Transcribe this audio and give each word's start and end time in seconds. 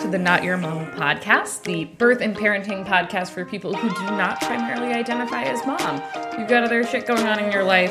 to 0.00 0.06
the 0.08 0.18
Not 0.18 0.44
Your 0.44 0.56
Mom 0.56 0.86
podcast, 0.92 1.64
the 1.64 1.86
birth 1.96 2.20
and 2.20 2.36
parenting 2.36 2.86
podcast 2.86 3.30
for 3.30 3.44
people 3.44 3.74
who 3.74 3.88
do 3.88 4.04
not 4.16 4.40
primarily 4.40 4.94
identify 4.94 5.42
as 5.42 5.66
mom. 5.66 6.00
You've 6.38 6.48
got 6.48 6.62
other 6.62 6.84
shit 6.84 7.04
going 7.04 7.26
on 7.26 7.40
in 7.40 7.50
your 7.50 7.64
life, 7.64 7.90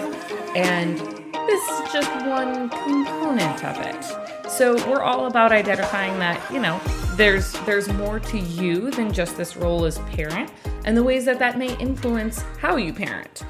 and 0.55 0.97
this 0.97 1.69
is 1.69 1.91
just 1.91 2.09
one 2.25 2.69
component 2.69 3.63
of 3.65 3.77
it. 3.79 4.49
So 4.49 4.75
we're 4.89 5.01
all 5.01 5.25
about 5.25 5.51
identifying 5.51 6.17
that, 6.19 6.41
you 6.49 6.59
know, 6.59 6.79
there's 7.15 7.51
there's 7.65 7.89
more 7.89 8.21
to 8.21 8.39
you 8.39 8.89
than 8.91 9.11
just 9.11 9.35
this 9.35 9.57
role 9.57 9.83
as 9.83 9.97
parent 9.99 10.51
and 10.85 10.95
the 10.95 11.03
ways 11.03 11.25
that 11.25 11.39
that 11.39 11.57
may 11.57 11.77
influence 11.77 12.41
how 12.59 12.77
you 12.77 12.93
parent. 12.93 13.43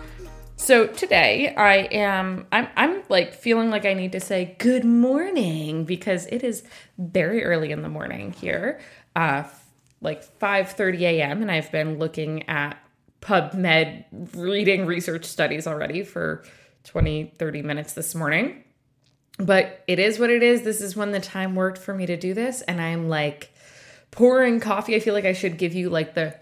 So 0.60 0.88
today 0.88 1.54
I 1.56 1.76
am 1.76 2.48
I'm 2.52 2.68
I'm 2.76 3.04
like 3.10 3.36
feeling 3.36 3.70
like 3.70 3.86
I 3.86 3.94
need 3.94 4.12
to 4.14 4.20
say 4.20 4.56
good 4.58 4.84
morning 4.84 5.86
because 5.86 6.26
it 6.26 6.44
is 6.44 6.64
very 6.98 7.46
early 7.46 7.72
in 7.72 7.84
the 7.84 7.90
morning 7.90 8.34
here. 8.34 8.80
Uh 9.16 9.44
like 10.02 10.24
5:30 10.40 11.02
a.m. 11.02 11.42
and 11.44 11.52
I've 11.52 11.72
been 11.72 12.00
looking 12.00 12.50
at 12.50 12.78
PubMed 13.22 14.06
reading 14.36 14.88
research 14.88 15.26
studies 15.26 15.68
already 15.68 16.04
for 16.04 16.44
20 16.86 17.36
30 17.38 17.62
minutes 17.62 17.94
this 17.94 18.16
morning. 18.16 18.64
But 19.38 19.84
it 19.88 20.00
is 20.00 20.18
what 20.18 20.32
it 20.32 20.42
is. 20.42 20.64
This 20.64 20.82
is 20.82 20.96
when 20.96 21.12
the 21.12 21.20
time 21.20 21.54
worked 21.56 21.78
for 21.78 21.94
me 21.94 22.08
to 22.08 22.18
do 22.18 22.34
this 22.34 22.64
and 22.64 22.82
I'm 22.82 23.10
like 23.10 23.52
pouring 24.10 24.60
coffee. 24.60 24.96
I 24.96 25.00
feel 25.02 25.14
like 25.14 25.26
I 25.26 25.34
should 25.34 25.60
give 25.60 25.76
you 25.76 25.92
like 25.92 26.16
the 26.16 26.36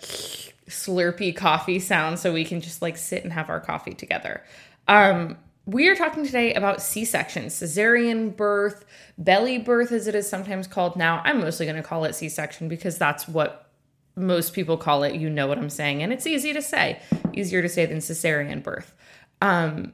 slurpy 0.67 1.35
coffee 1.35 1.79
sound 1.79 2.19
so 2.19 2.33
we 2.33 2.43
can 2.43 2.61
just 2.61 2.81
like 2.81 2.97
sit 2.97 3.23
and 3.23 3.33
have 3.33 3.49
our 3.49 3.59
coffee 3.59 3.93
together. 3.93 4.43
Um, 4.87 5.37
we 5.65 5.87
are 5.87 5.95
talking 5.95 6.25
today 6.25 6.53
about 6.53 6.81
C 6.81 7.05
section, 7.05 7.45
cesarean 7.45 8.35
birth, 8.35 8.85
belly 9.17 9.57
birth, 9.57 9.91
as 9.91 10.07
it 10.07 10.15
is 10.15 10.29
sometimes 10.29 10.67
called 10.67 10.95
now. 10.95 11.21
I'm 11.23 11.39
mostly 11.39 11.65
going 11.65 11.75
to 11.75 11.83
call 11.83 12.05
it 12.05 12.13
C 12.13 12.29
section 12.29 12.67
because 12.67 12.97
that's 12.97 13.27
what 13.27 13.71
most 14.15 14.53
people 14.53 14.77
call 14.77 15.03
it. 15.03 15.15
You 15.15 15.29
know 15.29 15.47
what 15.47 15.57
I'm 15.57 15.69
saying. 15.69 16.03
And 16.03 16.13
it's 16.13 16.27
easy 16.27 16.53
to 16.53 16.61
say, 16.61 16.99
easier 17.33 17.61
to 17.61 17.69
say 17.69 17.85
than 17.85 17.97
cesarean 17.97 18.61
birth. 18.61 18.93
Um, 19.41 19.93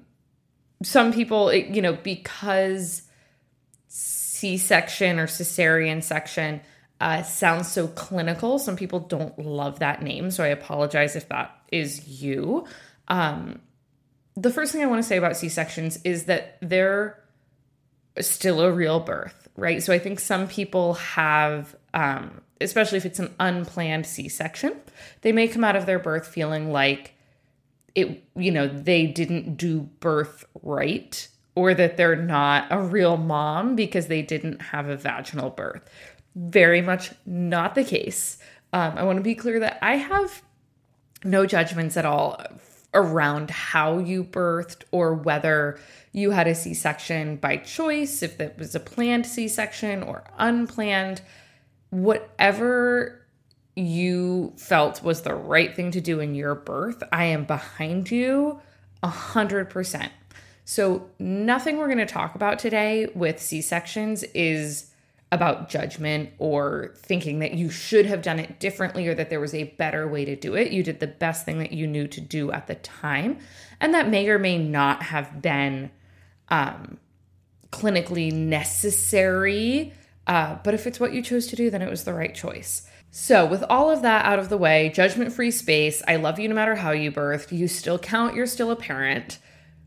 some 0.83 1.13
people, 1.13 1.53
you 1.53 1.81
know, 1.81 1.93
because 1.93 3.03
C 3.87 4.57
section 4.57 5.19
or 5.19 5.27
cesarean 5.27 6.03
section 6.03 6.61
uh, 7.01 7.23
sounds 7.23 7.69
so 7.69 7.87
clinical. 7.87 8.59
Some 8.59 8.75
people 8.75 8.99
don't 8.99 9.37
love 9.39 9.79
that 9.79 10.03
name, 10.03 10.29
so 10.29 10.43
I 10.43 10.49
apologize 10.49 11.15
if 11.15 11.27
that 11.29 11.51
is 11.71 12.21
you. 12.21 12.65
Um, 13.07 13.59
the 14.35 14.51
first 14.51 14.71
thing 14.71 14.83
I 14.83 14.85
want 14.85 15.01
to 15.01 15.07
say 15.07 15.17
about 15.17 15.35
C 15.35 15.49
sections 15.49 15.99
is 16.03 16.25
that 16.25 16.59
they're 16.61 17.19
still 18.19 18.61
a 18.61 18.71
real 18.71 18.99
birth, 18.99 19.49
right? 19.57 19.81
So 19.81 19.91
I 19.91 19.97
think 19.97 20.19
some 20.19 20.47
people 20.47 20.93
have, 20.93 21.75
um, 21.95 22.39
especially 22.61 22.99
if 22.99 23.05
it's 23.07 23.19
an 23.19 23.33
unplanned 23.39 24.05
C 24.05 24.29
section, 24.29 24.75
they 25.21 25.31
may 25.31 25.47
come 25.47 25.63
out 25.63 25.75
of 25.75 25.87
their 25.87 25.99
birth 25.99 26.27
feeling 26.27 26.71
like 26.71 27.15
it, 27.95 28.23
you 28.35 28.51
know, 28.51 28.67
they 28.67 29.07
didn't 29.07 29.57
do 29.57 29.81
birth 29.99 30.45
right 30.61 31.27
or 31.55 31.73
that 31.73 31.97
they're 31.97 32.15
not 32.15 32.67
a 32.69 32.79
real 32.79 33.17
mom 33.17 33.75
because 33.75 34.05
they 34.07 34.21
didn't 34.21 34.61
have 34.61 34.87
a 34.87 34.95
vaginal 34.95 35.49
birth 35.49 35.89
very 36.35 36.81
much 36.81 37.11
not 37.25 37.75
the 37.75 37.83
case. 37.83 38.37
Um, 38.73 38.97
I 38.97 39.03
want 39.03 39.17
to 39.17 39.23
be 39.23 39.35
clear 39.35 39.59
that 39.59 39.79
I 39.81 39.97
have 39.97 40.41
no 41.23 41.45
judgments 41.45 41.97
at 41.97 42.05
all 42.05 42.41
around 42.93 43.49
how 43.49 43.97
you 43.97 44.23
birthed 44.23 44.83
or 44.91 45.13
whether 45.13 45.79
you 46.11 46.31
had 46.31 46.47
a 46.47 46.55
C 46.55 46.73
section 46.73 47.37
by 47.37 47.57
choice, 47.57 48.21
if 48.21 48.39
it 48.39 48.57
was 48.57 48.75
a 48.75 48.79
planned 48.79 49.25
C 49.25 49.47
section 49.47 50.03
or 50.03 50.23
unplanned. 50.37 51.21
Whatever 51.89 53.25
you 53.75 54.53
felt 54.57 55.03
was 55.03 55.21
the 55.21 55.33
right 55.33 55.75
thing 55.75 55.91
to 55.91 56.01
do 56.01 56.19
in 56.19 56.35
your 56.35 56.55
birth, 56.55 57.01
I 57.11 57.25
am 57.25 57.45
behind 57.45 58.11
you 58.11 58.59
a 59.03 59.07
hundred 59.07 59.69
percent. 59.69 60.11
So, 60.63 61.09
nothing 61.19 61.77
we're 61.77 61.87
going 61.87 61.97
to 61.97 62.05
talk 62.05 62.35
about 62.35 62.59
today 62.59 63.07
with 63.15 63.41
C 63.41 63.61
sections 63.61 64.23
is 64.35 64.90
about 65.31 65.69
judgment 65.69 66.29
or 66.39 66.93
thinking 66.97 67.39
that 67.39 67.53
you 67.53 67.69
should 67.69 68.05
have 68.05 68.21
done 68.21 68.37
it 68.37 68.59
differently 68.59 69.07
or 69.07 69.15
that 69.15 69.29
there 69.29 69.39
was 69.39 69.53
a 69.53 69.63
better 69.63 70.07
way 70.07 70.25
to 70.25 70.35
do 70.35 70.55
it. 70.55 70.71
You 70.71 70.83
did 70.83 70.99
the 70.99 71.07
best 71.07 71.45
thing 71.45 71.59
that 71.59 71.71
you 71.71 71.87
knew 71.87 72.07
to 72.09 72.19
do 72.19 72.51
at 72.51 72.67
the 72.67 72.75
time. 72.75 73.39
And 73.79 73.93
that 73.93 74.09
may 74.09 74.27
or 74.27 74.37
may 74.37 74.57
not 74.57 75.03
have 75.03 75.41
been 75.41 75.89
um, 76.49 76.97
clinically 77.71 78.31
necessary. 78.33 79.93
Uh, 80.27 80.57
but 80.63 80.73
if 80.73 80.85
it's 80.85 80.99
what 80.99 81.13
you 81.13 81.21
chose 81.21 81.47
to 81.47 81.55
do, 81.55 81.69
then 81.69 81.81
it 81.81 81.89
was 81.89 82.03
the 82.03 82.13
right 82.13 82.35
choice. 82.35 82.85
So, 83.13 83.45
with 83.45 83.63
all 83.63 83.91
of 83.91 84.03
that 84.03 84.25
out 84.25 84.39
of 84.39 84.47
the 84.47 84.57
way, 84.57 84.89
judgment 84.89 85.33
free 85.33 85.51
space, 85.51 86.01
I 86.07 86.15
love 86.15 86.39
you 86.39 86.47
no 86.47 86.55
matter 86.55 86.75
how 86.75 86.91
you 86.91 87.11
birthed, 87.11 87.51
you 87.51 87.67
still 87.67 87.99
count, 87.99 88.35
you're 88.35 88.47
still 88.47 88.71
a 88.71 88.75
parent. 88.75 89.39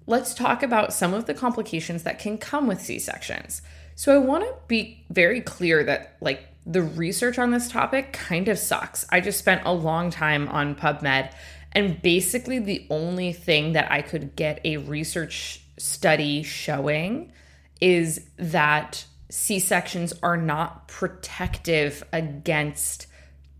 Let's 0.06 0.34
talk 0.34 0.62
about 0.62 0.92
some 0.92 1.14
of 1.14 1.24
the 1.24 1.32
complications 1.32 2.02
that 2.02 2.18
can 2.18 2.36
come 2.36 2.66
with 2.66 2.82
C 2.82 2.98
sections. 2.98 3.62
So 3.94 4.14
I 4.14 4.18
want 4.18 4.44
to 4.44 4.54
be 4.66 5.04
very 5.10 5.40
clear 5.40 5.84
that 5.84 6.16
like 6.20 6.48
the 6.66 6.82
research 6.82 7.38
on 7.38 7.50
this 7.50 7.68
topic 7.68 8.12
kind 8.12 8.48
of 8.48 8.58
sucks. 8.58 9.06
I 9.10 9.20
just 9.20 9.38
spent 9.38 9.62
a 9.64 9.72
long 9.72 10.10
time 10.10 10.48
on 10.48 10.74
PubMed 10.74 11.32
and 11.72 12.00
basically 12.00 12.58
the 12.58 12.86
only 12.90 13.32
thing 13.32 13.72
that 13.72 13.90
I 13.90 14.02
could 14.02 14.36
get 14.36 14.60
a 14.64 14.78
research 14.78 15.60
study 15.78 16.42
showing 16.42 17.32
is 17.80 18.26
that 18.36 19.04
C-sections 19.30 20.12
are 20.22 20.36
not 20.36 20.86
protective 20.88 22.04
against 22.12 23.08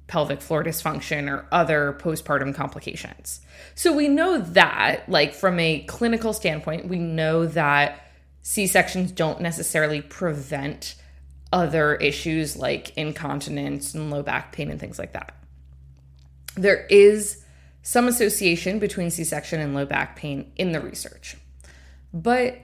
pelvic 0.07 0.41
floor 0.41 0.63
dysfunction 0.63 1.29
or 1.29 1.47
other 1.51 1.99
postpartum 2.01 2.55
complications. 2.55 3.41
So 3.75 3.93
we 3.93 4.07
know 4.07 4.39
that 4.39 5.09
like 5.09 5.35
from 5.35 5.59
a 5.59 5.81
clinical 5.81 6.33
standpoint, 6.33 6.89
we 6.89 6.99
know 6.99 7.47
that 7.47 8.04
C 8.47 8.67
sections 8.67 9.11
don't 9.11 9.41
necessarily 9.41 10.03
prevent 10.03 10.97
other 11.51 11.95
issues 11.95 12.57
like 12.57 12.95
incontinence 12.95 13.95
and 13.95 14.11
low 14.11 14.23
back 14.23 14.53
pain 14.53 14.71
and 14.71 14.79
things 14.79 14.99
like 14.99 15.15
that. 15.15 15.35
There 16.55 16.85
is 16.91 17.43
some 17.83 18.07
association 18.07 18.79
between 18.79 19.11
C 19.11 19.25
section 19.25 19.61
and 19.61 19.75
low 19.75 19.87
back 19.87 20.17
pain 20.17 20.53
in 20.57 20.73
the 20.73 20.81
research, 20.81 21.39
but 22.13 22.59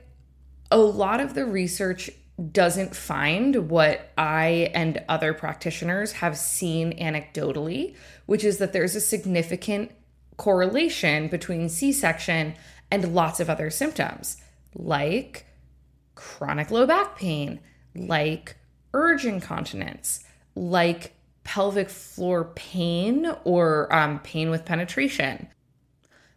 a 0.71 0.77
lot 0.77 1.19
of 1.19 1.33
the 1.33 1.47
research 1.47 2.11
doesn't 2.53 2.95
find 2.95 3.71
what 3.71 4.11
I 4.19 4.71
and 4.75 5.03
other 5.09 5.33
practitioners 5.33 6.13
have 6.13 6.37
seen 6.37 6.99
anecdotally, 6.99 7.97
which 8.27 8.45
is 8.45 8.59
that 8.59 8.75
there's 8.75 8.97
a 8.97 9.01
significant 9.01 9.93
correlation 10.37 11.29
between 11.29 11.71
C 11.71 11.91
section 11.91 12.55
and 12.91 13.15
lots 13.15 13.41
of 13.41 13.49
other 13.49 13.71
symptoms 13.71 14.37
like 14.75 15.47
chronic 16.21 16.71
low 16.71 16.87
back 16.87 17.17
pain, 17.17 17.61
like 17.95 18.57
urge 18.93 19.25
incontinence, 19.25 20.23
like 20.55 21.15
pelvic 21.45 21.89
floor 21.89 22.45
pain 22.55 23.35
or 23.45 23.93
um, 23.93 24.19
pain 24.21 24.51
with 24.51 24.67
penetration, 24.67 25.49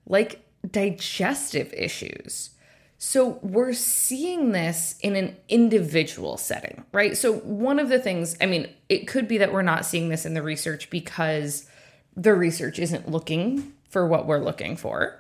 like 0.08 0.42
digestive 0.72 1.74
issues. 1.74 2.52
So 2.98 3.40
we're 3.42 3.74
seeing 3.74 4.54
this 4.54 4.96
in 5.02 5.18
an 5.18 5.36
individual 5.50 6.38
setting, 6.38 6.86
right? 6.94 7.18
So 7.18 7.34
one 7.34 7.78
of 7.78 7.90
the 7.90 8.00
things, 8.00 8.38
I 8.40 8.46
mean, 8.46 8.70
it 8.88 9.10
could 9.10 9.28
be 9.28 9.38
that 9.40 9.52
we're 9.52 9.62
not 9.62 9.86
seeing 9.86 10.08
this 10.08 10.26
in 10.26 10.34
the 10.34 10.42
research 10.42 10.90
because 10.90 11.70
the 12.16 12.34
research 12.34 12.80
isn't 12.80 13.10
looking 13.10 13.74
for 13.90 14.08
what 14.08 14.26
we're 14.26 14.40
looking 14.40 14.78
for. 14.78 15.20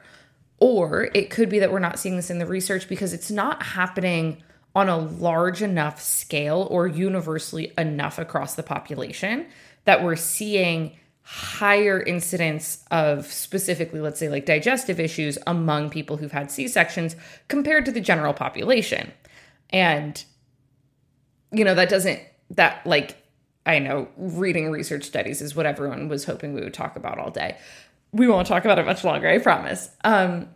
Or 0.60 1.10
it 1.14 1.30
could 1.30 1.50
be 1.50 1.60
that 1.60 1.74
we're 1.74 1.80
not 1.80 2.00
seeing 2.00 2.16
this 2.16 2.30
in 2.30 2.40
the 2.40 2.46
research 2.46 2.88
because 2.88 3.12
it's 3.12 3.30
not 3.30 3.62
happening 3.62 4.42
on 4.76 4.90
a 4.90 4.98
large 4.98 5.62
enough 5.62 6.02
scale 6.02 6.68
or 6.72 6.88
universally 6.88 7.72
enough 7.78 8.18
across 8.18 8.56
the 8.56 8.64
population 8.64 9.46
that 9.86 10.04
we're 10.04 10.16
seeing 10.16 10.98
higher 11.26 12.02
incidence 12.02 12.84
of 12.92 13.26
specifically 13.32 14.02
let's 14.02 14.20
say 14.20 14.28
like 14.28 14.46
digestive 14.46 15.00
issues 15.00 15.38
among 15.48 15.90
people 15.90 16.18
who've 16.18 16.34
had 16.34 16.52
C-sections 16.52 17.16
compared 17.48 17.86
to 17.86 17.92
the 17.92 18.02
general 18.02 18.34
population. 18.34 19.12
And 19.70 20.22
you 21.52 21.64
know 21.64 21.76
that 21.76 21.90
doesn't 21.90 22.20
that 22.52 22.86
like 22.86 23.18
I 23.66 23.80
know 23.80 24.10
reading 24.18 24.70
research 24.70 25.06
studies 25.06 25.42
is 25.42 25.56
what 25.56 25.66
everyone 25.66 26.10
was 26.10 26.26
hoping 26.26 26.54
we 26.54 26.62
would 26.62 26.74
talk 26.74 26.98
about 26.98 27.20
all 27.20 27.32
day. 27.32 27.58
We 28.12 28.28
won't 28.28 28.48
talk 28.48 28.66
about 28.66 28.80
it 28.80 28.86
much 28.86 29.04
longer, 29.06 29.30
I 29.30 29.38
promise. 29.38 29.90
Um 30.04 30.50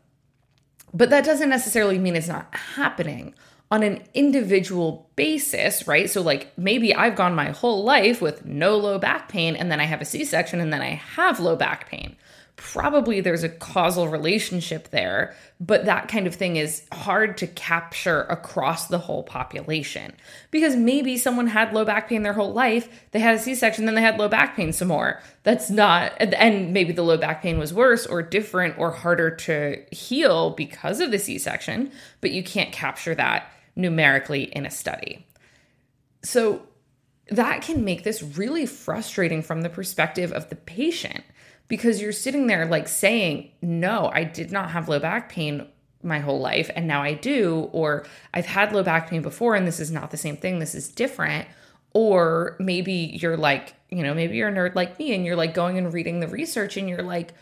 but 0.94 1.10
that 1.12 1.24
doesn't 1.24 1.50
necessarily 1.50 1.98
mean 1.98 2.16
it's 2.16 2.28
not 2.28 2.54
happening 2.54 3.36
on 3.70 3.84
an 3.84 4.02
individual 4.14 5.10
basis, 5.16 5.88
right? 5.88 6.10
So, 6.10 6.22
like, 6.22 6.58
maybe 6.58 6.96
I've 6.96 7.16
gone 7.16 7.36
my 7.36 7.52
whole 7.52 7.84
life 7.84 8.22
with 8.22 8.46
no 8.46 8.78
low 8.78 8.98
back 8.98 9.28
pain, 9.30 9.56
and 9.56 9.70
then 9.70 9.80
I 9.80 9.86
have 9.86 10.02
a 10.02 10.06
C 10.06 10.24
section, 10.24 10.62
and 10.62 10.72
then 10.72 10.82
I 10.82 10.96
have 10.96 11.40
low 11.40 11.56
back 11.56 11.90
pain. 11.90 12.16
probably 12.58 13.22
there's 13.22 13.44
a 13.44 13.50
causal 13.50 14.08
relationship 14.10 14.90
there, 14.90 15.36
but 15.60 15.86
that 15.86 16.08
kind 16.08 16.26
of 16.26 16.34
thing 16.36 16.58
is 16.58 16.84
hard 16.92 17.38
to 17.38 17.46
capture 17.46 18.24
across 18.24 18.88
the 18.88 18.98
whole 18.98 19.22
population 19.24 20.12
because 20.50 20.76
maybe 20.76 21.18
someone 21.18 21.48
had 21.48 21.72
low 21.72 21.86
back 21.86 22.10
pain 22.10 22.24
their 22.24 22.34
whole 22.34 22.52
life, 22.52 22.90
they 23.12 23.20
had 23.20 23.36
a 23.36 23.40
C 23.40 23.54
section, 23.54 23.86
then 23.86 23.94
they 23.94 24.02
had 24.02 24.18
low 24.18 24.28
back 24.28 24.56
pain 24.56 24.74
some 24.74 24.88
more. 24.88 25.22
That's 25.44 25.70
not, 25.70 26.14
and 26.20 26.74
maybe 26.74 26.92
the 26.92 27.04
low 27.04 27.18
back 27.18 27.44
pain 27.44 27.60
was 27.60 27.74
worse 27.74 28.08
or 28.08 28.24
different 28.24 28.78
or 28.80 28.92
harder 28.92 29.30
to 29.30 29.84
heal 29.92 30.50
because 30.50 31.00
of 31.00 31.12
the 31.12 31.20
C 31.20 31.38
section, 31.38 31.92
but 32.22 32.32
you 32.32 32.44
can't 32.44 32.72
capture 32.72 33.14
that 33.16 33.52
numerically 33.78 34.44
in 34.44 34.66
a 34.66 34.72
study. 34.72 35.26
So 36.24 36.64
that 37.30 37.62
can 37.62 37.86
make 37.86 38.04
this 38.04 38.22
really 38.22 38.66
frustrating 38.66 39.42
from 39.42 39.62
the 39.62 39.70
perspective 39.70 40.34
of 40.34 40.50
the 40.50 40.56
patient 40.56 41.24
because 41.68 42.02
you're 42.02 42.12
sitting 42.12 42.48
there 42.48 42.66
like 42.66 42.88
saying, 42.88 43.52
No, 43.62 44.10
I 44.14 44.24
did 44.24 44.52
not 44.52 44.72
have 44.72 44.90
low 44.90 45.00
back 45.00 45.30
pain 45.30 45.68
my 46.04 46.20
whole 46.20 46.40
life 46.40 46.70
and 46.76 46.88
now 46.88 47.02
I 47.02 47.14
do, 47.14 47.70
or 47.72 48.06
I've 48.34 48.46
had 48.46 48.72
low 48.72 48.84
back 48.84 49.10
pain 49.10 49.22
before 49.22 49.56
and 49.56 49.68
this 49.68 49.80
is 49.80 49.92
not 49.92 50.12
the 50.12 50.18
same 50.18 50.38
thing, 50.38 50.60
this 50.60 50.76
is 50.76 50.90
different. 50.90 51.48
Or 51.94 52.56
maybe 52.60 53.18
you're 53.22 53.38
like, 53.38 53.74
you 53.90 54.04
know, 54.04 54.14
maybe 54.14 54.38
you're 54.38 54.50
a 54.50 54.54
nerd 54.54 54.76
like 54.76 55.00
me 55.00 55.14
and 55.14 55.26
you're 55.26 55.36
like 55.36 55.54
going 55.54 55.78
and 55.78 55.94
reading 55.94 56.20
the 56.20 56.28
research 56.28 56.78
and 56.78 56.88
you're 56.88 57.02
like, 57.02 57.34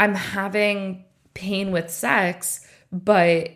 I'm 0.00 0.14
having 0.14 1.04
pain 1.34 1.70
with 1.70 1.90
sex, 1.90 2.66
but 2.90 3.50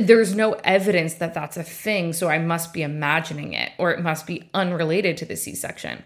there's 0.00 0.34
no 0.34 0.54
evidence 0.64 1.14
that 1.14 1.34
that's 1.34 1.56
a 1.56 1.62
thing, 1.62 2.12
so 2.12 2.28
I 2.28 2.38
must 2.38 2.72
be 2.72 2.82
imagining 2.82 3.52
it 3.52 3.72
or 3.78 3.92
it 3.92 4.02
must 4.02 4.26
be 4.26 4.48
unrelated 4.52 5.16
to 5.18 5.24
the 5.24 5.36
C 5.36 5.54
section. 5.54 6.02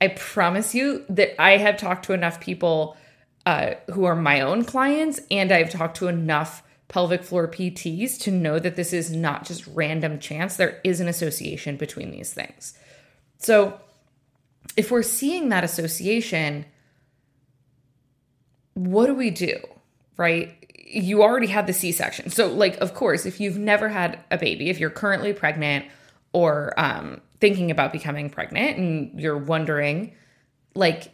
I 0.00 0.08
promise 0.08 0.74
you 0.74 1.04
that 1.08 1.40
I 1.40 1.56
have 1.56 1.76
talked 1.76 2.04
to 2.06 2.12
enough 2.12 2.40
people 2.40 2.96
uh, 3.46 3.74
who 3.90 4.04
are 4.04 4.14
my 4.14 4.40
own 4.40 4.64
clients, 4.64 5.20
and 5.30 5.50
I've 5.50 5.70
talked 5.70 5.96
to 5.98 6.08
enough 6.08 6.62
pelvic 6.88 7.22
floor 7.22 7.48
PTs 7.48 8.18
to 8.20 8.30
know 8.30 8.58
that 8.58 8.76
this 8.76 8.92
is 8.92 9.10
not 9.10 9.44
just 9.44 9.66
random 9.68 10.18
chance. 10.18 10.56
There 10.56 10.80
is 10.84 11.00
an 11.00 11.08
association 11.08 11.76
between 11.76 12.10
these 12.10 12.32
things. 12.32 12.74
So, 13.38 13.80
if 14.76 14.90
we're 14.90 15.02
seeing 15.02 15.48
that 15.48 15.64
association, 15.64 16.66
what 18.74 19.06
do 19.06 19.14
we 19.14 19.30
do? 19.30 19.58
Right? 20.16 20.57
You 20.90 21.22
already 21.22 21.46
had 21.46 21.66
the 21.66 21.72
C 21.72 21.92
section. 21.92 22.30
So, 22.30 22.48
like, 22.48 22.76
of 22.78 22.94
course, 22.94 23.26
if 23.26 23.40
you've 23.40 23.58
never 23.58 23.88
had 23.88 24.18
a 24.30 24.38
baby, 24.38 24.70
if 24.70 24.80
you're 24.80 24.90
currently 24.90 25.32
pregnant 25.32 25.86
or 26.32 26.72
um, 26.78 27.20
thinking 27.40 27.70
about 27.70 27.92
becoming 27.92 28.30
pregnant 28.30 28.78
and 28.78 29.20
you're 29.20 29.38
wondering, 29.38 30.14
like, 30.74 31.12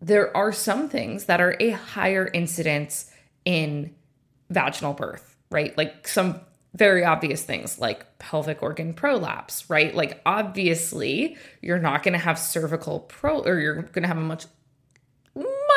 there 0.00 0.36
are 0.36 0.52
some 0.52 0.88
things 0.88 1.24
that 1.24 1.40
are 1.40 1.56
a 1.58 1.70
higher 1.70 2.28
incidence 2.32 3.10
in 3.44 3.94
vaginal 4.50 4.92
birth, 4.92 5.36
right? 5.50 5.76
Like 5.76 6.06
some 6.06 6.40
very 6.74 7.04
obvious 7.04 7.42
things 7.42 7.78
like 7.78 8.18
pelvic 8.18 8.62
organ 8.62 8.92
prolapse, 8.92 9.68
right? 9.70 9.94
Like 9.94 10.20
obviously, 10.26 11.36
you're 11.62 11.78
not 11.78 12.02
going 12.02 12.12
to 12.12 12.18
have 12.18 12.38
cervical 12.38 13.00
pro 13.00 13.40
or 13.40 13.58
you're 13.58 13.82
going 13.82 14.02
to 14.02 14.08
have 14.08 14.18
a 14.18 14.20
much 14.20 14.46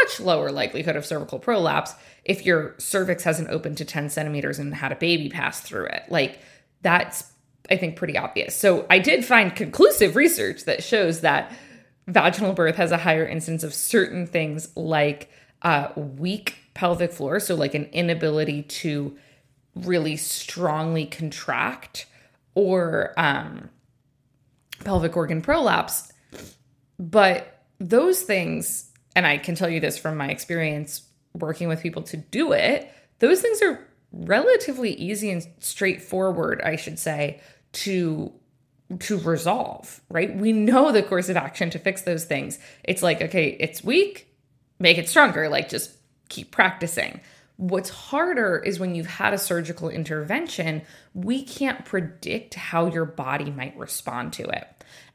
much 0.02 0.20
lower 0.20 0.52
likelihood 0.52 0.96
of 0.96 1.06
cervical 1.06 1.40
prolapse 1.40 1.94
if 2.26 2.46
your 2.46 2.76
cervix 2.78 3.24
hasn't 3.24 3.50
opened 3.50 3.78
to 3.78 3.86
10 3.86 4.10
centimeters 4.10 4.60
and 4.60 4.74
had 4.74 4.92
a 4.92 4.96
baby 4.96 5.30
pass 5.30 5.62
through 5.62 5.86
it. 5.86 6.04
Like 6.10 6.40
that's 6.82 7.32
I 7.70 7.78
think, 7.78 7.96
pretty 7.96 8.18
obvious. 8.18 8.56
So 8.56 8.86
I 8.90 9.00
did 9.00 9.24
find 9.24 9.56
conclusive 9.56 10.16
research 10.16 10.66
that 10.66 10.84
shows 10.84 11.22
that 11.22 11.52
vaginal 12.08 12.54
birth 12.54 12.76
has 12.76 12.92
a 12.92 12.98
higher 12.98 13.26
instance 13.28 13.64
of 13.64 13.74
certain 13.74 14.26
things 14.26 14.76
like 14.76 15.30
uh, 15.62 15.90
weak 15.96 16.56
pelvic 16.74 17.12
floor, 17.12 17.40
so 17.40 17.56
like 17.56 17.76
an 17.76 17.86
inability 17.92 18.64
to 18.64 19.16
really 19.76 20.18
strongly 20.18 21.06
contract, 21.06 22.08
or 22.56 23.14
um, 23.18 23.70
pelvic 24.84 25.16
organ 25.16 25.42
prolapse. 25.42 26.12
But 26.98 27.64
those 27.80 28.22
things, 28.22 28.89
and 29.20 29.28
I 29.28 29.38
can 29.38 29.54
tell 29.54 29.68
you 29.68 29.82
this 29.82 29.98
from 29.98 30.16
my 30.16 30.30
experience 30.30 31.02
working 31.34 31.68
with 31.68 31.82
people 31.82 32.04
to 32.04 32.16
do 32.16 32.54
it, 32.54 32.90
those 33.20 33.42
things 33.42 33.62
are 33.62 33.86
relatively 34.14 34.94
easy 34.94 35.30
and 35.30 35.46
straightforward, 35.60 36.62
I 36.62 36.78
should 36.78 36.98
say, 36.98 37.42
to 37.74 38.32
to 39.00 39.20
resolve, 39.20 40.00
right? 40.10 40.34
We 40.34 40.54
know 40.54 40.94
the 40.94 41.04
course 41.04 41.28
of 41.28 41.36
action 41.36 41.70
to 41.72 41.80
fix 41.80 42.04
those 42.04 42.24
things. 42.24 42.60
It's 42.86 43.04
like, 43.04 43.22
okay, 43.22 43.58
it's 43.60 43.84
weak, 43.84 44.34
make 44.80 44.98
it 44.98 45.10
stronger, 45.10 45.50
like 45.50 45.68
just 45.68 45.92
keep 46.30 46.52
practicing. 46.52 47.20
What's 47.58 47.90
harder 47.90 48.58
is 48.58 48.80
when 48.80 48.96
you've 48.96 49.06
had 49.06 49.34
a 49.34 49.38
surgical 49.38 49.90
intervention, 49.90 50.84
we 51.14 51.44
can't 51.44 51.84
predict 51.84 52.54
how 52.54 52.86
your 52.86 53.04
body 53.04 53.52
might 53.52 53.78
respond 53.78 54.32
to 54.34 54.44
it. 54.44 54.66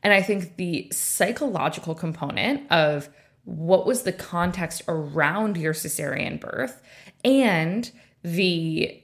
And 0.03 0.13
I 0.13 0.21
think 0.21 0.57
the 0.57 0.89
psychological 0.93 1.95
component 1.95 2.71
of 2.71 3.09
what 3.45 3.87
was 3.87 4.03
the 4.03 4.13
context 4.13 4.83
around 4.89 5.57
your 5.57 5.75
cesarean 5.75 6.41
birth 6.41 6.83
and 7.25 7.91
the 8.23 9.01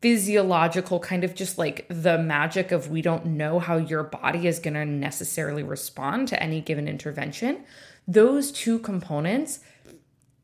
physiological 0.00 0.98
kind 0.98 1.24
of 1.24 1.34
just 1.34 1.58
like 1.58 1.86
the 1.88 2.18
magic 2.18 2.72
of 2.72 2.88
we 2.90 3.02
don't 3.02 3.26
know 3.26 3.58
how 3.58 3.76
your 3.76 4.02
body 4.02 4.46
is 4.46 4.58
going 4.58 4.74
to 4.74 4.84
necessarily 4.84 5.62
respond 5.62 6.28
to 6.28 6.42
any 6.42 6.60
given 6.60 6.88
intervention 6.88 7.62
those 8.08 8.50
two 8.50 8.78
components 8.78 9.60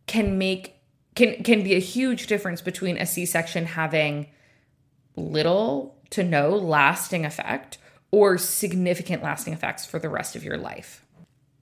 can 0.06 0.36
make 0.36 0.74
can 1.14 1.42
can 1.42 1.62
be 1.62 1.74
a 1.74 1.80
huge 1.80 2.26
difference 2.26 2.60
between 2.60 2.98
a 2.98 3.06
c-section 3.06 3.64
having 3.64 4.26
little 5.16 5.98
to 6.10 6.22
no 6.22 6.50
lasting 6.50 7.24
effect 7.24 7.78
or 8.10 8.36
significant 8.36 9.22
lasting 9.22 9.54
effects 9.54 9.86
for 9.86 9.98
the 9.98 10.08
rest 10.08 10.36
of 10.36 10.44
your 10.44 10.58
life 10.58 11.05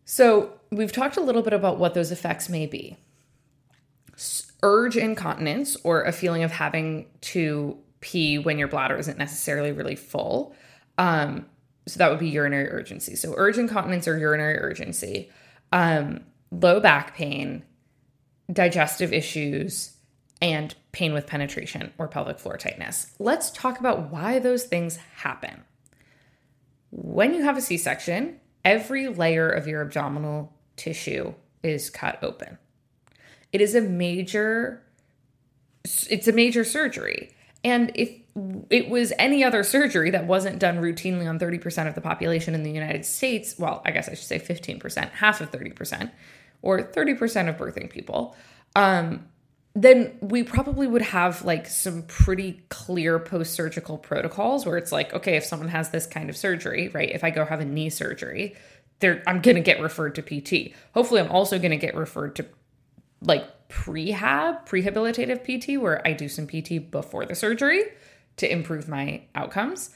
so 0.05 0.53
we've 0.71 0.93
talked 0.93 1.17
a 1.17 1.21
little 1.21 1.43
bit 1.43 1.53
about 1.53 1.79
what 1.79 1.95
those 1.95 2.11
effects 2.11 2.49
may 2.49 2.67
be 2.67 2.97
urge 4.62 4.97
incontinence 4.97 5.77
or 5.85 6.05
a 6.05 6.12
feeling 6.12 6.43
of 6.43 6.51
having 6.51 7.06
to 7.21 7.77
pee 8.01 8.39
when 8.39 8.59
your 8.59 8.67
bladder 8.69 8.97
isn't 8.97 9.19
necessarily 9.19 9.73
really 9.73 9.95
full. 9.95 10.55
Um, 10.97 11.47
so 11.87 11.99
that 11.99 12.11
would 12.11 12.19
be 12.19 12.29
urinary 12.29 12.71
urgency. 12.71 13.15
So 13.15 13.35
urge 13.37 13.59
incontinence 13.59 14.09
or 14.09 14.19
urinary 14.19 14.59
urgency, 14.59 15.31
um, 15.71 16.21
low 16.50 16.81
back 16.81 17.15
pain, 17.15 17.62
digestive 18.50 19.12
issues, 19.12 19.97
and 20.41 20.75
pain 20.93 21.12
with 21.12 21.27
penetration 21.27 21.93
or 21.99 22.09
pelvic 22.09 22.39
floor 22.39 22.57
tightness. 22.57 23.12
Let's 23.19 23.50
talk 23.50 23.79
about 23.81 24.11
why 24.11 24.39
those 24.39 24.65
things 24.65 24.97
happen. 25.17 25.64
When 26.90 27.35
you 27.35 27.43
have 27.43 27.59
a 27.59 27.62
C 27.62 27.76
section, 27.76 28.40
every 28.64 29.09
layer 29.09 29.49
of 29.49 29.66
your 29.66 29.83
abdominal 29.83 30.52
tissue 30.76 31.35
is 31.62 31.90
cut 31.90 32.18
open. 32.23 32.59
It 33.52 33.61
is 33.61 33.75
a 33.75 33.80
major 33.80 34.83
it's 35.85 36.26
a 36.26 36.33
major 36.33 36.64
surgery. 36.64 37.30
And 37.62 37.92
if 37.94 38.11
it 38.71 38.88
was 38.88 39.12
any 39.18 39.44
other 39.44 39.62
surgery 39.62 40.11
that 40.11 40.26
wasn't 40.26 40.59
done 40.59 40.78
routinely 40.78 41.28
on 41.28 41.38
30% 41.38 41.88
of 41.88 41.94
the 41.94 42.00
population 42.00 42.54
in 42.54 42.62
the 42.62 42.71
United 42.71 43.04
States, 43.04 43.59
well, 43.59 43.83
I 43.85 43.90
guess 43.90 44.09
I 44.09 44.14
should 44.14 44.26
say 44.26 44.38
15%, 44.38 45.11
half 45.12 45.40
of 45.40 45.50
30%, 45.50 46.11
or 46.62 46.83
30% 46.83 47.49
of 47.49 47.56
birthing 47.56 47.90
people, 47.90 48.35
um, 48.75 49.26
then 49.75 50.16
we 50.21 50.45
probably 50.45 50.87
would 50.87 51.02
have 51.02 51.45
like 51.45 51.66
some 51.66 52.02
pretty 52.04 52.62
clear 52.69 53.19
post 53.19 53.54
surgical 53.54 53.99
protocols 53.99 54.64
where 54.64 54.76
it's 54.76 54.93
like, 54.93 55.12
okay, 55.12 55.37
if 55.37 55.45
someone 55.45 55.69
has 55.69 55.90
this 55.90 56.07
kind 56.07 56.31
of 56.31 56.37
surgery, 56.37 56.88
right? 56.88 57.11
If 57.11 57.25
I 57.25 57.31
go 57.31 57.45
have 57.45 57.61
a 57.61 57.64
knee 57.64 57.90
surgery, 57.90 58.54
I'm 59.02 59.40
going 59.40 59.57
to 59.57 59.61
get 59.61 59.81
referred 59.81 60.14
to 60.14 60.23
PT. 60.23 60.75
Hopefully, 60.95 61.21
I'm 61.21 61.31
also 61.31 61.59
going 61.59 61.73
to 61.73 61.76
get 61.76 61.95
referred 61.95 62.37
to 62.37 62.47
like 63.21 63.69
prehab, 63.69 64.66
prehabilitative 64.66 65.43
PT, 65.43 65.81
where 65.81 66.07
I 66.07 66.12
do 66.12 66.28
some 66.28 66.47
PT 66.47 66.90
before 66.90 67.26
the 67.26 67.35
surgery 67.35 67.83
to 68.37 68.50
improve 68.50 68.88
my 68.88 69.23
outcomes. 69.35 69.90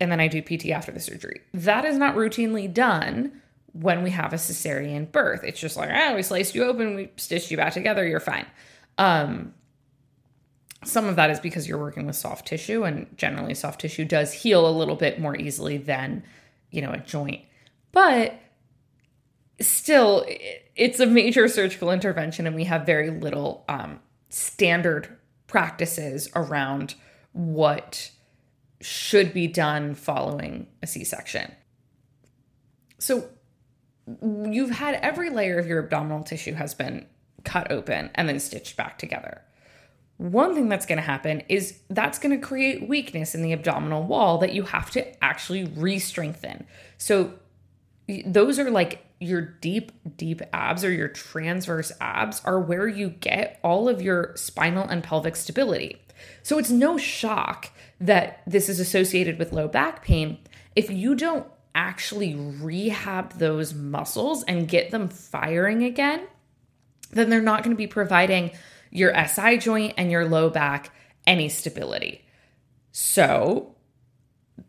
And 0.00 0.10
then 0.10 0.20
I 0.20 0.28
do 0.28 0.40
PT 0.40 0.70
after 0.70 0.90
the 0.90 1.00
surgery. 1.00 1.42
That 1.52 1.84
is 1.84 1.98
not 1.98 2.14
routinely 2.14 2.72
done 2.72 3.42
when 3.72 4.02
we 4.02 4.10
have 4.10 4.32
a 4.32 4.36
cesarean 4.36 5.10
birth. 5.12 5.44
It's 5.44 5.60
just 5.60 5.76
like, 5.76 5.90
ah, 5.92 6.14
we 6.14 6.22
sliced 6.22 6.54
you 6.54 6.64
open, 6.64 6.94
we 6.94 7.10
stitched 7.16 7.50
you 7.50 7.56
back 7.56 7.74
together, 7.74 8.06
you're 8.06 8.20
fine. 8.20 8.46
Um, 8.98 9.54
some 10.84 11.06
of 11.06 11.16
that 11.16 11.30
is 11.30 11.40
because 11.40 11.68
you're 11.68 11.78
working 11.78 12.06
with 12.06 12.16
soft 12.16 12.46
tissue, 12.46 12.84
and 12.84 13.06
generally, 13.16 13.54
soft 13.54 13.80
tissue 13.80 14.04
does 14.04 14.32
heal 14.32 14.68
a 14.68 14.70
little 14.70 14.96
bit 14.96 15.20
more 15.20 15.36
easily 15.36 15.76
than, 15.76 16.22
you 16.70 16.82
know, 16.82 16.92
a 16.92 16.98
joint. 16.98 17.42
But 17.92 18.38
still, 19.60 20.24
it's 20.76 21.00
a 21.00 21.06
major 21.06 21.48
surgical 21.48 21.90
intervention, 21.90 22.46
and 22.46 22.54
we 22.54 22.64
have 22.64 22.86
very 22.86 23.10
little 23.10 23.64
um, 23.68 24.00
standard 24.28 25.16
practices 25.46 26.28
around 26.36 26.94
what 27.32 28.10
should 28.80 29.32
be 29.32 29.48
done 29.48 29.94
following 29.94 30.68
a 30.82 30.86
C 30.86 31.02
section. 31.02 31.52
So, 32.98 33.28
you've 34.22 34.70
had 34.70 34.94
every 34.96 35.30
layer 35.30 35.58
of 35.58 35.66
your 35.66 35.80
abdominal 35.80 36.22
tissue 36.22 36.54
has 36.54 36.74
been 36.74 37.06
cut 37.44 37.70
open 37.70 38.10
and 38.14 38.28
then 38.28 38.40
stitched 38.40 38.76
back 38.76 38.98
together. 38.98 39.42
One 40.16 40.54
thing 40.54 40.68
that's 40.68 40.86
going 40.86 40.96
to 40.96 41.02
happen 41.02 41.42
is 41.48 41.78
that's 41.90 42.18
going 42.18 42.38
to 42.38 42.44
create 42.44 42.88
weakness 42.88 43.34
in 43.34 43.42
the 43.42 43.52
abdominal 43.52 44.02
wall 44.02 44.38
that 44.38 44.52
you 44.52 44.64
have 44.64 44.90
to 44.92 45.24
actually 45.24 45.64
re 45.64 45.98
strengthen. 45.98 46.66
So, 46.96 47.34
those 48.24 48.58
are 48.58 48.70
like 48.70 49.04
your 49.20 49.42
deep, 49.42 49.92
deep 50.16 50.40
abs 50.52 50.82
or 50.82 50.90
your 50.90 51.08
transverse 51.08 51.92
abs 52.00 52.40
are 52.44 52.58
where 52.58 52.88
you 52.88 53.10
get 53.10 53.60
all 53.62 53.88
of 53.88 54.00
your 54.00 54.32
spinal 54.34 54.88
and 54.88 55.04
pelvic 55.04 55.36
stability. 55.36 56.00
So, 56.42 56.58
it's 56.58 56.70
no 56.70 56.98
shock 56.98 57.70
that 58.00 58.42
this 58.46 58.68
is 58.68 58.80
associated 58.80 59.38
with 59.38 59.52
low 59.52 59.68
back 59.68 60.02
pain 60.02 60.38
if 60.78 60.90
you 60.90 61.16
don't 61.16 61.44
actually 61.74 62.36
rehab 62.36 63.32
those 63.32 63.74
muscles 63.74 64.44
and 64.44 64.68
get 64.68 64.92
them 64.92 65.08
firing 65.08 65.82
again, 65.82 66.20
then 67.10 67.30
they're 67.30 67.40
not 67.40 67.62
going 67.62 67.74
to 67.74 67.78
be 67.78 67.86
providing 67.86 68.50
your 68.90 69.12
SI 69.26 69.58
joint 69.58 69.94
and 69.96 70.10
your 70.10 70.24
low 70.24 70.50
back 70.50 70.90
any 71.26 71.48
stability. 71.48 72.24
So, 72.92 73.74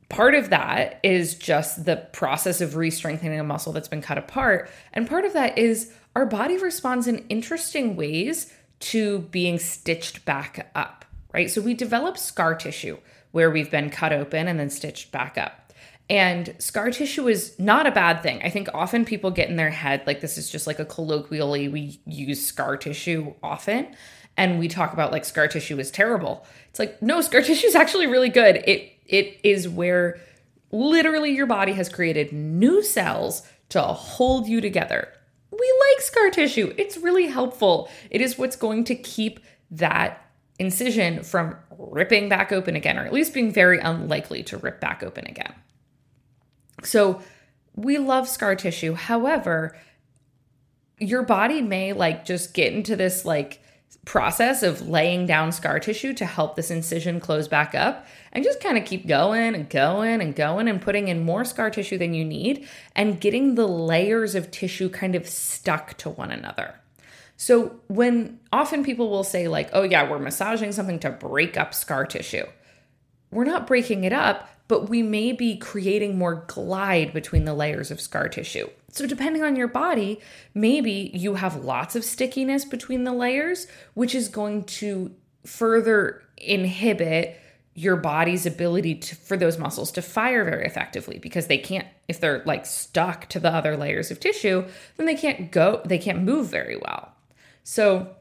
part 0.09 0.35
of 0.35 0.49
that 0.49 0.99
is 1.03 1.35
just 1.35 1.85
the 1.85 1.97
process 2.13 2.61
of 2.61 2.75
re 2.75 2.91
strengthening 2.91 3.39
a 3.39 3.43
muscle 3.43 3.73
that's 3.73 3.87
been 3.87 4.01
cut 4.01 4.17
apart. 4.17 4.69
And 4.93 5.07
part 5.07 5.25
of 5.25 5.33
that 5.33 5.57
is 5.57 5.91
our 6.15 6.25
body 6.25 6.57
responds 6.57 7.07
in 7.07 7.25
interesting 7.29 7.95
ways 7.95 8.53
to 8.79 9.19
being 9.19 9.59
stitched 9.59 10.25
back 10.25 10.69
up, 10.75 11.05
right? 11.33 11.49
So, 11.49 11.61
we 11.61 11.73
develop 11.73 12.17
scar 12.17 12.55
tissue 12.55 12.97
where 13.31 13.51
we've 13.51 13.71
been 13.71 13.89
cut 13.89 14.11
open 14.11 14.47
and 14.47 14.59
then 14.59 14.69
stitched 14.69 15.11
back 15.11 15.37
up. 15.37 15.68
And 16.09 16.55
scar 16.57 16.89
tissue 16.89 17.27
is 17.27 17.57
not 17.59 17.85
a 17.85 17.91
bad 17.91 18.23
thing. 18.23 18.41
I 18.43 18.49
think 18.49 18.67
often 18.73 19.05
people 19.05 19.29
get 19.29 19.49
in 19.49 19.57
their 19.57 19.69
head 19.69 20.01
like 20.07 20.21
this 20.21 20.37
is 20.37 20.49
just 20.49 20.65
like 20.65 20.79
a 20.79 20.85
colloquially, 20.85 21.67
we 21.67 21.99
use 22.05 22.43
scar 22.43 22.77
tissue 22.77 23.35
often. 23.43 23.95
And 24.35 24.57
we 24.57 24.67
talk 24.67 24.93
about 24.93 25.11
like 25.11 25.23
scar 25.23 25.47
tissue 25.47 25.77
is 25.79 25.91
terrible. 25.91 26.45
It's 26.69 26.79
like, 26.79 26.99
no, 27.01 27.21
scar 27.21 27.41
tissue 27.43 27.67
is 27.67 27.75
actually 27.75 28.07
really 28.07 28.29
good. 28.29 28.63
It 28.65 28.93
it 29.05 29.39
is 29.43 29.67
where 29.67 30.19
literally 30.71 31.31
your 31.31 31.47
body 31.47 31.73
has 31.73 31.89
created 31.89 32.31
new 32.31 32.83
cells 32.83 33.43
to 33.69 33.81
hold 33.81 34.47
you 34.47 34.61
together. 34.61 35.07
We 35.51 35.81
like 35.91 36.01
scar 36.01 36.29
tissue. 36.29 36.73
It's 36.77 36.97
really 36.97 37.27
helpful. 37.27 37.89
It 38.09 38.21
is 38.21 38.37
what's 38.37 38.55
going 38.55 38.83
to 38.85 38.95
keep 38.95 39.39
that 39.71 40.25
incision 40.59 41.23
from 41.23 41.55
ripping 41.77 42.29
back 42.29 42.51
open 42.51 42.75
again, 42.75 42.97
or 42.97 43.05
at 43.05 43.13
least 43.13 43.33
being 43.33 43.51
very 43.51 43.79
unlikely 43.79 44.43
to 44.43 44.57
rip 44.57 44.79
back 44.79 45.03
open 45.03 45.25
again. 45.27 45.53
So 46.83 47.21
we 47.75 47.97
love 47.97 48.27
scar 48.27 48.55
tissue. 48.55 48.93
However, 48.93 49.75
your 50.99 51.23
body 51.23 51.61
may 51.61 51.93
like 51.93 52.25
just 52.25 52.53
get 52.53 52.73
into 52.73 52.95
this 52.95 53.25
like 53.25 53.61
process 54.05 54.63
of 54.63 54.87
laying 54.87 55.25
down 55.25 55.51
scar 55.51 55.79
tissue 55.79 56.13
to 56.13 56.25
help 56.25 56.55
this 56.55 56.71
incision 56.71 57.19
close 57.19 57.47
back 57.47 57.75
up 57.75 58.05
and 58.31 58.43
just 58.43 58.61
kind 58.61 58.77
of 58.77 58.85
keep 58.85 59.07
going 59.07 59.55
and 59.55 59.69
going 59.69 60.21
and 60.21 60.35
going 60.35 60.67
and 60.67 60.81
putting 60.81 61.07
in 61.07 61.23
more 61.23 61.43
scar 61.45 61.69
tissue 61.69 61.97
than 61.97 62.13
you 62.13 62.23
need 62.23 62.67
and 62.95 63.19
getting 63.21 63.55
the 63.55 63.67
layers 63.67 64.35
of 64.35 64.51
tissue 64.51 64.89
kind 64.89 65.15
of 65.15 65.27
stuck 65.27 65.97
to 65.97 66.09
one 66.09 66.31
another. 66.31 66.75
So, 67.37 67.79
when 67.87 68.39
often 68.51 68.83
people 68.83 69.09
will 69.09 69.23
say, 69.23 69.47
like, 69.47 69.69
oh, 69.71 69.83
yeah, 69.83 70.09
we're 70.09 70.19
massaging 70.19 70.73
something 70.73 70.99
to 70.99 71.09
break 71.09 71.55
up 71.55 71.73
scar 71.73 72.05
tissue, 72.05 72.45
we're 73.31 73.45
not 73.45 73.65
breaking 73.65 74.03
it 74.03 74.11
up 74.11 74.49
but 74.69 74.87
we 74.87 75.01
may 75.01 75.33
be 75.33 75.57
creating 75.57 76.17
more 76.17 76.45
glide 76.47 77.11
between 77.11 77.43
the 77.43 77.55
layers 77.55 77.91
of 77.91 77.99
scar 77.99 78.29
tissue. 78.29 78.69
So, 78.91 79.05
depending 79.05 79.43
on 79.43 79.57
your 79.57 79.67
body, 79.67 80.21
maybe 80.53 81.11
you 81.13 81.35
have 81.35 81.65
lots 81.65 81.95
of 81.95 82.05
stickiness 82.05 82.63
between 82.63 83.03
the 83.03 83.11
layers, 83.11 83.67
which 83.95 84.15
is 84.15 84.29
going 84.29 84.63
to 84.65 85.11
further 85.45 86.21
inhibit 86.37 87.37
your 87.73 87.95
body's 87.95 88.45
ability 88.45 88.95
to, 88.95 89.15
for 89.15 89.37
those 89.37 89.57
muscles 89.57 89.91
to 89.91 90.01
fire 90.01 90.43
very 90.43 90.65
effectively 90.65 91.17
because 91.17 91.47
they 91.47 91.57
can't 91.57 91.87
if 92.07 92.19
they're 92.19 92.43
like 92.45 92.65
stuck 92.65 93.27
to 93.29 93.39
the 93.39 93.49
other 93.49 93.77
layers 93.77 94.11
of 94.11 94.19
tissue 94.19 94.65
then 94.97 95.05
they 95.05 95.15
can't 95.15 95.49
go 95.51 95.81
they 95.85 95.97
can't 95.97 96.21
move 96.21 96.47
very 96.47 96.75
well 96.75 97.13
so 97.63 98.15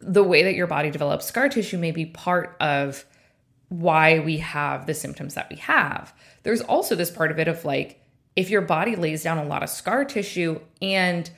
the 0.00 0.22
way 0.22 0.42
that 0.42 0.54
your 0.54 0.66
body 0.66 0.90
develops 0.90 1.24
scar 1.24 1.48
tissue 1.48 1.78
may 1.78 1.90
be 1.90 2.04
part 2.04 2.54
of 2.60 3.06
why 3.68 4.18
we 4.20 4.38
have 4.38 4.86
the 4.86 4.94
symptoms 4.94 5.34
that 5.34 5.50
we 5.50 5.56
have. 5.56 6.14
There's 6.42 6.60
also 6.60 6.94
this 6.94 7.10
part 7.10 7.30
of 7.30 7.38
it 7.38 7.48
of 7.48 7.64
like, 7.64 8.00
if 8.36 8.50
your 8.50 8.62
body 8.62 8.96
lays 8.96 9.22
down 9.22 9.38
a 9.38 9.44
lot 9.44 9.62
of 9.62 9.70
scar 9.70 10.04
tissue 10.04 10.60
and 10.80 11.28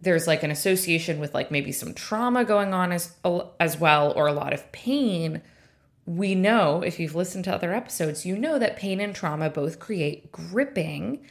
there's 0.00 0.26
like 0.26 0.42
an 0.42 0.50
association 0.50 1.18
with 1.18 1.34
like 1.34 1.50
maybe 1.50 1.72
some 1.72 1.94
trauma 1.94 2.44
going 2.44 2.74
on 2.74 2.92
as 2.92 3.14
as 3.60 3.78
well 3.78 4.12
or 4.14 4.26
a 4.26 4.32
lot 4.32 4.52
of 4.52 4.70
pain 4.72 5.42
we 6.04 6.34
know 6.34 6.82
if 6.82 7.00
you've 7.00 7.14
listened 7.14 7.44
to 7.44 7.54
other 7.54 7.74
episodes 7.74 8.26
you 8.26 8.36
know 8.36 8.58
that 8.58 8.76
pain 8.76 9.00
and 9.00 9.14
trauma 9.14 9.50
both 9.50 9.78
create 9.78 10.30
gripping 10.30 11.24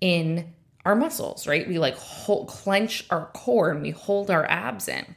in 0.00 0.52
our 0.84 0.94
muscles 0.94 1.46
right 1.46 1.68
we 1.68 1.78
like 1.78 1.96
hold, 1.96 2.48
clench 2.48 3.04
our 3.10 3.26
core 3.34 3.70
and 3.70 3.82
we 3.82 3.90
hold 3.90 4.30
our 4.30 4.48
abs 4.48 4.88
in 4.88 5.16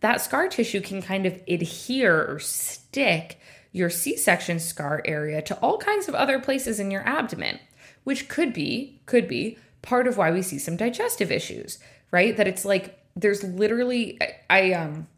that 0.00 0.20
scar 0.20 0.48
tissue 0.48 0.80
can 0.80 1.00
kind 1.00 1.26
of 1.26 1.42
adhere 1.48 2.26
or 2.26 2.38
stick 2.38 3.38
your 3.72 3.90
C 3.90 4.16
section 4.16 4.60
scar 4.60 5.02
area 5.04 5.42
to 5.42 5.56
all 5.56 5.78
kinds 5.78 6.08
of 6.08 6.14
other 6.14 6.38
places 6.38 6.78
in 6.78 6.90
your 6.90 7.06
abdomen, 7.06 7.58
which 8.04 8.28
could 8.28 8.52
be, 8.52 9.00
could 9.06 9.26
be 9.26 9.58
part 9.80 10.06
of 10.06 10.16
why 10.16 10.30
we 10.30 10.42
see 10.42 10.58
some 10.58 10.76
digestive 10.76 11.32
issues, 11.32 11.78
right? 12.10 12.36
That 12.36 12.46
it's 12.46 12.64
like 12.64 12.98
there's 13.16 13.42
literally, 13.42 14.18
I, 14.20 14.34
I 14.50 14.72
um, 14.74 15.08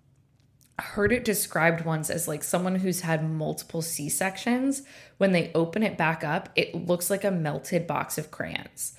heard 0.78 1.12
it 1.12 1.24
described 1.24 1.84
once 1.84 2.10
as 2.10 2.28
like 2.28 2.42
someone 2.44 2.76
who's 2.76 3.00
had 3.00 3.28
multiple 3.28 3.82
C 3.82 4.08
sections. 4.08 4.82
When 5.18 5.32
they 5.32 5.52
open 5.54 5.82
it 5.82 5.98
back 5.98 6.24
up, 6.24 6.48
it 6.56 6.74
looks 6.74 7.10
like 7.10 7.24
a 7.24 7.30
melted 7.30 7.86
box 7.86 8.18
of 8.18 8.30
crayons 8.30 8.96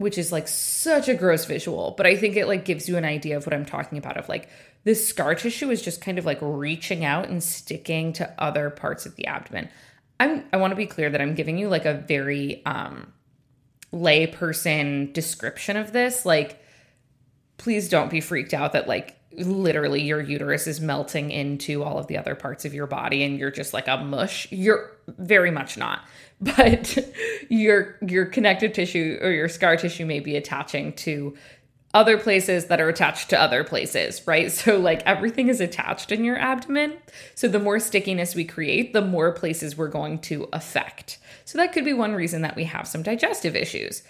which 0.00 0.16
is 0.16 0.32
like 0.32 0.48
such 0.48 1.10
a 1.10 1.14
gross 1.14 1.44
visual, 1.44 1.92
but 1.94 2.06
I 2.06 2.16
think 2.16 2.34
it 2.34 2.46
like 2.46 2.64
gives 2.64 2.88
you 2.88 2.96
an 2.96 3.04
idea 3.04 3.36
of 3.36 3.44
what 3.44 3.52
I'm 3.52 3.66
talking 3.66 3.98
about 3.98 4.16
of 4.16 4.30
like 4.30 4.48
this 4.82 5.06
scar 5.06 5.34
tissue 5.34 5.68
is 5.68 5.82
just 5.82 6.00
kind 6.00 6.18
of 6.18 6.24
like 6.24 6.38
reaching 6.40 7.04
out 7.04 7.28
and 7.28 7.42
sticking 7.42 8.14
to 8.14 8.34
other 8.38 8.70
parts 8.70 9.04
of 9.04 9.14
the 9.16 9.26
abdomen. 9.26 9.68
I'm 10.18 10.46
I 10.54 10.56
want 10.56 10.70
to 10.70 10.76
be 10.76 10.86
clear 10.86 11.10
that 11.10 11.20
I'm 11.20 11.34
giving 11.34 11.58
you 11.58 11.68
like 11.68 11.84
a 11.84 11.92
very 11.92 12.64
um 12.64 13.12
layperson 13.92 15.12
description 15.12 15.76
of 15.76 15.92
this. 15.92 16.24
Like 16.24 16.64
please 17.58 17.90
don't 17.90 18.10
be 18.10 18.22
freaked 18.22 18.54
out 18.54 18.72
that 18.72 18.88
like 18.88 19.19
literally 19.32 20.02
your 20.02 20.20
uterus 20.20 20.66
is 20.66 20.80
melting 20.80 21.30
into 21.30 21.82
all 21.82 21.98
of 21.98 22.06
the 22.08 22.18
other 22.18 22.34
parts 22.34 22.64
of 22.64 22.74
your 22.74 22.86
body 22.86 23.22
and 23.22 23.38
you're 23.38 23.50
just 23.50 23.72
like 23.72 23.88
a 23.88 23.96
mush. 23.98 24.50
You're 24.50 24.90
very 25.06 25.50
much 25.50 25.76
not. 25.76 26.02
But 26.42 26.96
your 27.50 27.98
your 28.00 28.24
connective 28.24 28.72
tissue 28.72 29.18
or 29.20 29.30
your 29.30 29.50
scar 29.50 29.76
tissue 29.76 30.06
may 30.06 30.20
be 30.20 30.36
attaching 30.36 30.94
to 30.94 31.36
other 31.92 32.16
places 32.16 32.66
that 32.66 32.80
are 32.80 32.88
attached 32.88 33.30
to 33.30 33.40
other 33.40 33.64
places, 33.64 34.26
right? 34.26 34.50
So, 34.60 34.78
like 34.78 35.02
everything 35.06 35.48
is 35.48 35.60
attached 35.60 36.12
in 36.12 36.24
your 36.24 36.38
abdomen. 36.38 36.94
So, 37.34 37.48
the 37.48 37.58
more 37.58 37.78
stickiness 37.78 38.34
we 38.34 38.44
create, 38.44 38.92
the 38.92 39.02
more 39.02 39.32
places 39.32 39.76
we're 39.76 39.88
going 39.88 40.18
to 40.20 40.48
affect. 40.52 41.18
So, 41.44 41.58
that 41.58 41.72
could 41.72 41.84
be 41.84 41.92
one 41.92 42.14
reason 42.14 42.42
that 42.42 42.56
we 42.56 42.64
have 42.64 42.86
some 42.86 43.02
digestive 43.02 43.56
issues. 43.56 44.02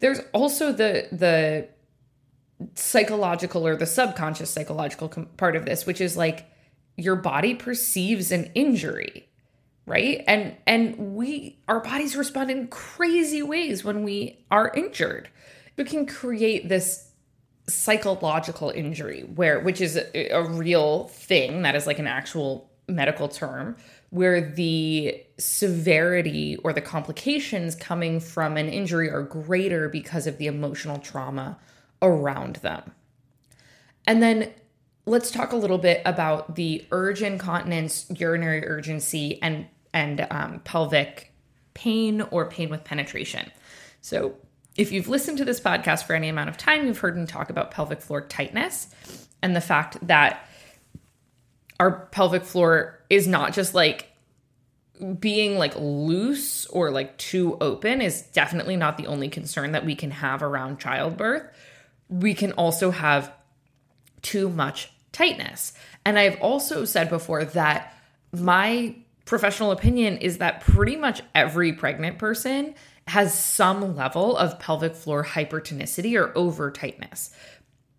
There's 0.00 0.20
also 0.32 0.72
the, 0.72 1.08
the, 1.12 1.68
psychological 2.74 3.66
or 3.66 3.76
the 3.76 3.86
subconscious 3.86 4.50
psychological 4.50 5.08
part 5.36 5.56
of 5.56 5.64
this 5.64 5.86
which 5.86 6.00
is 6.00 6.16
like 6.16 6.46
your 6.96 7.16
body 7.16 7.54
perceives 7.54 8.30
an 8.30 8.50
injury 8.54 9.28
right? 9.86 10.24
And 10.26 10.56
and 10.66 11.14
we 11.14 11.58
our 11.68 11.80
bodies 11.80 12.16
respond 12.16 12.50
in 12.50 12.68
crazy 12.68 13.42
ways 13.42 13.84
when 13.84 14.02
we 14.02 14.44
are 14.50 14.72
injured. 14.74 15.28
We 15.76 15.84
can 15.84 16.06
create 16.06 16.68
this 16.68 17.10
psychological 17.68 18.70
injury 18.70 19.22
where 19.22 19.60
which 19.60 19.80
is 19.80 19.96
a, 19.96 20.28
a 20.30 20.42
real 20.42 21.08
thing 21.08 21.62
that 21.62 21.74
is 21.74 21.86
like 21.86 21.98
an 21.98 22.06
actual 22.06 22.70
medical 22.88 23.28
term 23.28 23.76
where 24.10 24.52
the 24.52 25.20
severity 25.38 26.56
or 26.58 26.72
the 26.72 26.80
complications 26.80 27.74
coming 27.74 28.20
from 28.20 28.56
an 28.56 28.68
injury 28.68 29.10
are 29.10 29.22
greater 29.22 29.88
because 29.88 30.26
of 30.26 30.36
the 30.38 30.46
emotional 30.46 30.98
trauma 30.98 31.58
around 32.02 32.56
them. 32.56 32.92
And 34.06 34.22
then 34.22 34.52
let's 35.06 35.30
talk 35.30 35.52
a 35.52 35.56
little 35.56 35.78
bit 35.78 36.02
about 36.04 36.56
the 36.56 36.84
urge 36.90 37.22
incontinence, 37.22 38.06
urinary 38.16 38.66
urgency, 38.66 39.40
and 39.42 39.66
and 39.92 40.26
um, 40.30 40.60
pelvic 40.64 41.32
pain 41.74 42.20
or 42.22 42.48
pain 42.48 42.68
with 42.68 42.84
penetration. 42.84 43.50
So, 44.00 44.34
if 44.76 44.90
you've 44.90 45.08
listened 45.08 45.38
to 45.38 45.44
this 45.44 45.60
podcast 45.60 46.04
for 46.04 46.14
any 46.14 46.28
amount 46.28 46.50
of 46.50 46.56
time, 46.56 46.86
you've 46.86 46.98
heard 46.98 47.16
me 47.16 47.26
talk 47.26 47.48
about 47.48 47.70
pelvic 47.70 48.00
floor 48.00 48.22
tightness 48.22 48.88
and 49.42 49.54
the 49.54 49.60
fact 49.60 49.98
that 50.06 50.48
our 51.78 52.06
pelvic 52.06 52.42
floor 52.44 53.00
is 53.10 53.26
not 53.28 53.52
just 53.52 53.74
like 53.74 54.10
being 55.18 55.58
like 55.58 55.74
loose 55.76 56.66
or 56.66 56.90
like 56.90 57.16
too 57.18 57.56
open 57.60 58.00
is 58.00 58.22
definitely 58.22 58.76
not 58.76 58.96
the 58.96 59.06
only 59.06 59.28
concern 59.28 59.72
that 59.72 59.84
we 59.84 59.94
can 59.94 60.10
have 60.10 60.42
around 60.42 60.78
childbirth 60.78 61.42
we 62.08 62.34
can 62.34 62.52
also 62.52 62.90
have 62.90 63.32
too 64.22 64.48
much 64.48 64.92
tightness. 65.12 65.72
And 66.04 66.18
I've 66.18 66.40
also 66.40 66.84
said 66.84 67.08
before 67.08 67.44
that 67.44 67.94
my 68.32 68.96
professional 69.24 69.70
opinion 69.70 70.18
is 70.18 70.38
that 70.38 70.60
pretty 70.60 70.96
much 70.96 71.22
every 71.34 71.72
pregnant 71.72 72.18
person 72.18 72.74
has 73.06 73.38
some 73.38 73.96
level 73.96 74.36
of 74.36 74.58
pelvic 74.58 74.94
floor 74.94 75.24
hypertonicity 75.24 76.18
or 76.18 76.36
over 76.36 76.70
tightness. 76.70 77.30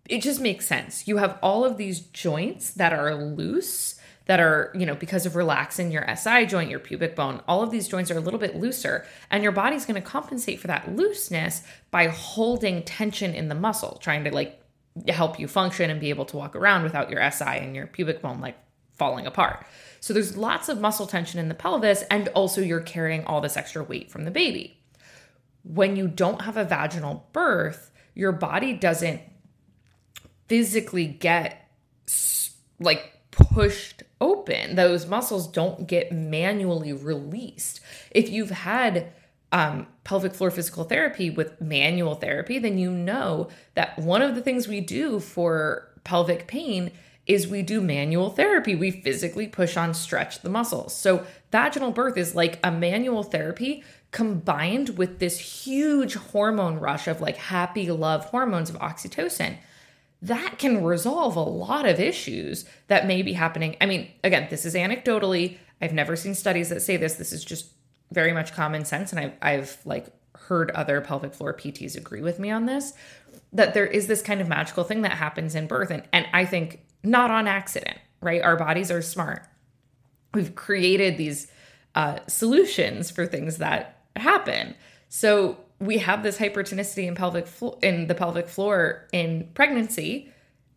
It 0.08 0.22
just 0.22 0.40
makes 0.40 0.66
sense. 0.66 1.08
You 1.08 1.16
have 1.16 1.38
all 1.42 1.64
of 1.64 1.76
these 1.76 2.00
joints 2.00 2.70
that 2.72 2.92
are 2.92 3.14
loose 3.14 3.95
that 4.26 4.40
are, 4.40 4.72
you 4.74 4.84
know, 4.84 4.94
because 4.94 5.24
of 5.24 5.32
relaxin 5.32 5.92
your 5.92 6.04
SI 6.16 6.46
joint, 6.46 6.70
your 6.70 6.80
pubic 6.80 7.16
bone, 7.16 7.40
all 7.48 7.62
of 7.62 7.70
these 7.70 7.88
joints 7.88 8.10
are 8.10 8.18
a 8.18 8.20
little 8.20 8.40
bit 8.40 8.56
looser. 8.56 9.06
And 9.30 9.42
your 9.42 9.52
body's 9.52 9.86
going 9.86 10.00
to 10.00 10.06
compensate 10.06 10.60
for 10.60 10.66
that 10.66 10.94
looseness 10.94 11.62
by 11.90 12.08
holding 12.08 12.82
tension 12.82 13.34
in 13.34 13.48
the 13.48 13.54
muscle, 13.54 13.98
trying 14.02 14.24
to 14.24 14.34
like 14.34 14.60
help 15.08 15.38
you 15.38 15.46
function 15.46 15.90
and 15.90 16.00
be 16.00 16.10
able 16.10 16.24
to 16.26 16.36
walk 16.36 16.56
around 16.56 16.82
without 16.82 17.10
your 17.10 17.30
SI 17.30 17.44
and 17.44 17.76
your 17.76 17.86
pubic 17.86 18.20
bone 18.20 18.40
like 18.40 18.56
falling 18.94 19.26
apart. 19.26 19.64
So 20.00 20.12
there's 20.12 20.36
lots 20.36 20.68
of 20.68 20.80
muscle 20.80 21.06
tension 21.06 21.38
in 21.38 21.48
the 21.48 21.54
pelvis, 21.54 22.02
and 22.10 22.28
also 22.28 22.60
you're 22.60 22.80
carrying 22.80 23.24
all 23.24 23.40
this 23.40 23.56
extra 23.56 23.82
weight 23.82 24.10
from 24.10 24.24
the 24.24 24.30
baby. 24.30 24.80
When 25.62 25.96
you 25.96 26.08
don't 26.08 26.42
have 26.42 26.56
a 26.56 26.64
vaginal 26.64 27.28
birth, 27.32 27.90
your 28.14 28.32
body 28.32 28.72
doesn't 28.72 29.20
physically 30.48 31.06
get 31.06 31.68
like 32.78 33.12
pushed 33.30 34.02
open. 34.20 34.76
Those 34.76 35.06
muscles 35.06 35.46
don't 35.46 35.86
get 35.86 36.12
manually 36.12 36.92
released. 36.92 37.80
If 38.10 38.30
you've 38.30 38.50
had 38.50 39.12
um, 39.52 39.86
pelvic 40.04 40.34
floor 40.34 40.50
physical 40.50 40.84
therapy 40.84 41.30
with 41.30 41.60
manual 41.60 42.14
therapy, 42.14 42.58
then 42.58 42.78
you 42.78 42.90
know 42.90 43.48
that 43.74 43.98
one 43.98 44.22
of 44.22 44.34
the 44.34 44.42
things 44.42 44.68
we 44.68 44.80
do 44.80 45.20
for 45.20 45.88
pelvic 46.04 46.46
pain 46.46 46.92
is 47.26 47.48
we 47.48 47.62
do 47.62 47.80
manual 47.80 48.30
therapy. 48.30 48.74
We 48.74 48.90
physically 48.90 49.48
push 49.48 49.76
on, 49.76 49.94
stretch 49.94 50.42
the 50.42 50.48
muscles. 50.48 50.94
So, 50.94 51.26
vaginal 51.50 51.90
birth 51.90 52.16
is 52.16 52.34
like 52.34 52.60
a 52.62 52.70
manual 52.70 53.24
therapy 53.24 53.82
combined 54.12 54.96
with 54.96 55.18
this 55.18 55.38
huge 55.38 56.14
hormone 56.14 56.78
rush 56.78 57.08
of 57.08 57.20
like 57.20 57.36
happy 57.36 57.90
love 57.90 58.26
hormones 58.26 58.70
of 58.70 58.76
oxytocin. 58.76 59.56
That 60.26 60.58
can 60.58 60.82
resolve 60.82 61.36
a 61.36 61.40
lot 61.40 61.86
of 61.86 62.00
issues 62.00 62.64
that 62.88 63.06
may 63.06 63.22
be 63.22 63.32
happening. 63.32 63.76
I 63.80 63.86
mean, 63.86 64.10
again, 64.24 64.48
this 64.50 64.64
is 64.64 64.74
anecdotally. 64.74 65.58
I've 65.80 65.92
never 65.92 66.16
seen 66.16 66.34
studies 66.34 66.68
that 66.70 66.82
say 66.82 66.96
this. 66.96 67.14
This 67.14 67.32
is 67.32 67.44
just 67.44 67.70
very 68.10 68.32
much 68.32 68.52
common 68.52 68.84
sense. 68.84 69.12
And 69.12 69.20
I've, 69.20 69.32
I've 69.40 69.78
like 69.84 70.06
heard 70.34 70.72
other 70.72 71.00
pelvic 71.00 71.32
floor 71.32 71.54
PTs 71.54 71.96
agree 71.96 72.22
with 72.22 72.38
me 72.38 72.50
on 72.50 72.66
this 72.66 72.92
that 73.52 73.74
there 73.74 73.86
is 73.86 74.08
this 74.08 74.20
kind 74.20 74.40
of 74.40 74.48
magical 74.48 74.82
thing 74.82 75.02
that 75.02 75.12
happens 75.12 75.54
in 75.54 75.68
birth. 75.68 75.90
And, 75.90 76.02
and 76.12 76.26
I 76.32 76.44
think 76.44 76.80
not 77.04 77.30
on 77.30 77.46
accident, 77.46 77.98
right? 78.20 78.42
Our 78.42 78.56
bodies 78.56 78.90
are 78.90 79.02
smart. 79.02 79.46
We've 80.34 80.54
created 80.56 81.16
these 81.16 81.46
uh, 81.94 82.18
solutions 82.26 83.12
for 83.12 83.26
things 83.26 83.58
that 83.58 84.02
happen. 84.16 84.74
So 85.08 85.58
we 85.78 85.98
have 85.98 86.22
this 86.22 86.38
hypertonicity 86.38 87.06
in 87.06 87.14
pelvic 87.14 87.46
flo- 87.46 87.78
in 87.82 88.06
the 88.06 88.14
pelvic 88.14 88.48
floor 88.48 89.06
in 89.12 89.48
pregnancy 89.54 90.32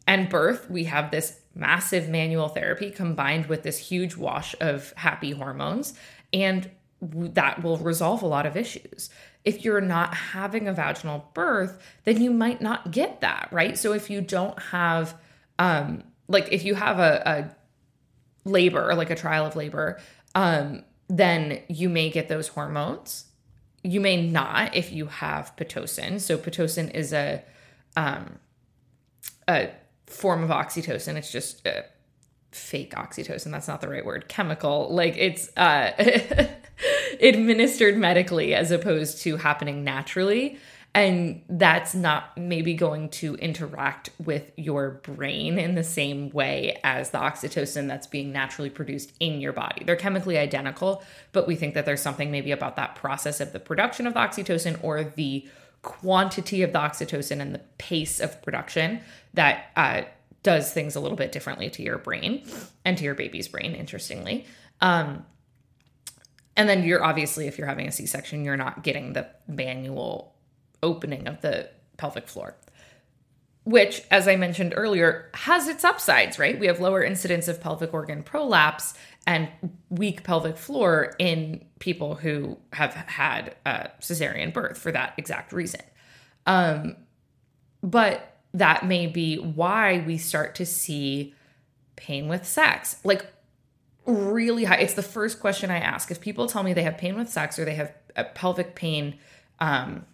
and 0.08 0.30
birth. 0.30 0.70
We 0.70 0.86
have 0.86 1.12
this 1.12 1.40
massive 1.56 2.10
manual 2.10 2.50
therapy 2.50 2.92
combined 2.92 3.48
with 3.48 3.64
this 3.64 3.78
huge 3.78 4.16
wash 4.16 4.56
of 4.60 4.94
happy 4.98 5.32
hormones, 5.32 5.94
and 6.34 6.70
that 7.02 7.64
will 7.64 7.78
resolve 7.78 8.22
a 8.22 8.28
lot 8.28 8.46
of 8.46 8.58
issues. 8.58 9.10
If 9.46 9.64
you're 9.64 9.82
not 9.82 10.14
having 10.14 10.68
a 10.68 10.74
vaginal 10.74 11.30
birth, 11.34 11.82
then 12.04 12.22
you 12.22 12.32
might 12.32 12.62
not 12.62 12.92
get 12.92 13.22
that, 13.22 13.48
right? 13.52 13.78
So 13.78 13.94
if 13.94 14.10
you 14.10 14.20
don't 14.20 14.60
have 14.60 15.16
um, 15.58 16.04
like 16.30 16.50
if 16.52 16.64
you 16.64 16.76
have 16.76 17.00
a, 17.00 17.22
a 17.26 18.50
labor, 18.50 18.94
like 18.96 19.10
a 19.10 19.16
trial 19.16 19.46
of 19.46 19.56
labor, 19.56 20.00
um, 20.36 20.84
then 21.10 21.62
you 21.68 21.90
may 21.90 22.10
get 22.10 22.30
those 22.30 22.48
hormones. 22.50 23.26
You 23.84 24.02
may 24.02 24.22
not 24.22 24.76
if 24.76 24.92
you 24.92 25.06
have 25.08 25.56
pitocin. 25.56 26.20
So 26.20 26.38
pitocin 26.38 26.94
is 26.94 27.14
a 27.14 27.44
um, 27.96 28.40
a 29.48 29.70
form 30.08 30.44
of 30.44 30.50
oxytocin. 30.50 31.16
It's 31.16 31.32
just 31.32 31.66
a 31.66 31.86
fake 32.52 32.94
oxytocin. 32.94 33.52
That's 33.52 33.68
not 33.68 33.82
the 33.82 33.90
right 33.90 34.06
word. 34.06 34.28
Chemical. 34.28 34.94
Like 34.94 35.16
it's 35.18 35.56
uh, 35.58 35.92
administered 37.22 37.98
medically 37.98 38.54
as 38.56 38.72
opposed 38.72 39.22
to 39.24 39.38
happening 39.38 39.84
naturally 39.84 40.58
and 40.96 41.44
that's 41.48 41.94
not 41.94 42.36
maybe 42.36 42.74
going 42.74 43.10
to 43.10 43.36
interact 43.36 44.10
with 44.18 44.52
your 44.56 45.02
brain 45.04 45.60
in 45.60 45.76
the 45.76 45.84
same 45.84 46.30
way 46.32 46.80
as 46.84 47.12
the 47.12 47.20
oxytocin 47.20 47.88
that's 47.88 48.08
being 48.08 48.32
naturally 48.32 48.72
produced 48.72 49.14
in 49.20 49.40
your 49.40 49.54
body. 49.54 49.84
They're 49.86 49.96
chemically 49.96 50.38
identical, 50.38 51.04
but 51.32 51.48
we 51.48 51.56
think 51.56 51.76
that 51.76 51.86
there's 51.86 52.02
something 52.02 52.32
maybe 52.32 52.52
about 52.52 52.76
that 52.78 52.96
process 52.96 53.40
of 53.40 53.54
the 53.54 53.60
production 53.60 54.08
of 54.08 54.16
the 54.16 54.20
oxytocin 54.20 54.84
or 54.84 55.04
the 55.04 55.48
quantity 55.84 56.64
of 56.64 56.74
the 56.74 56.80
oxytocin 56.80 57.40
and 57.40 57.54
the 57.54 57.62
pace 57.78 58.20
of 58.20 58.42
production 58.42 59.02
that 59.36 59.72
uh, 59.76 60.02
does 60.42 60.74
things 60.74 60.96
a 60.96 61.00
little 61.00 61.18
bit 61.18 61.32
differently 61.32 61.70
to 61.70 61.84
your 61.84 62.00
brain 62.00 62.44
and 62.84 62.98
to 62.98 63.04
your 63.04 63.16
baby's 63.16 63.48
brain, 63.48 63.76
interestingly. 63.76 64.46
Um, 64.82 65.26
and 66.58 66.68
then 66.68 66.84
you're 66.84 67.04
obviously, 67.04 67.48
if 67.48 67.58
you're 67.58 67.68
having 67.68 67.88
a 67.88 67.92
C 67.92 68.06
section, 68.06 68.44
you're 68.44 68.58
not 68.58 68.84
getting 68.84 69.14
the 69.14 69.28
manual 69.48 70.36
opening 70.84 71.28
of 71.28 71.42
the 71.42 71.70
pelvic 71.98 72.28
floor 72.28 72.56
which, 73.70 74.02
as 74.10 74.28
I 74.28 74.36
mentioned 74.36 74.74
earlier, 74.76 75.30
has 75.36 75.68
its 75.68 75.84
upsides, 75.84 76.40
right? 76.40 76.60
We 76.60 76.66
have 76.66 76.80
lower 76.80 77.04
incidence 77.04 77.48
of 77.48 77.62
pelvic 77.62 77.94
organ 77.94 78.24
prolapse 78.24 78.96
and 79.28 79.48
weak 79.92 80.24
pelvic 80.24 80.58
floor 80.58 81.14
in 81.20 81.64
people 81.78 82.16
who 82.16 82.58
have 82.74 82.96
had 82.96 83.56
a 83.68 83.92
cesarean 84.02 84.54
birth 84.54 84.78
for 84.78 84.92
that 84.92 85.14
exact 85.18 85.54
reason. 85.54 85.82
Um, 86.48 86.96
but 87.84 88.38
that 88.56 88.88
may 88.88 89.06
be 89.06 89.36
why 89.36 90.04
we 90.08 90.18
start 90.18 90.56
to 90.56 90.66
see 90.66 91.36
pain 91.96 92.28
with 92.28 92.48
sex. 92.48 92.96
Like, 93.04 93.28
really 94.08 94.64
high. 94.64 94.78
It's 94.78 94.96
the 94.96 95.04
first 95.04 95.40
question 95.40 95.70
I 95.70 95.78
ask. 95.78 96.10
If 96.10 96.22
people 96.22 96.48
tell 96.48 96.64
me 96.64 96.74
they 96.74 96.82
have 96.82 96.98
pain 96.98 97.16
with 97.16 97.30
sex 97.30 97.60
or 97.60 97.66
they 97.66 97.76
have 97.76 97.94
pelvic 98.34 98.74
pain, 98.74 99.20
um, 99.60 100.08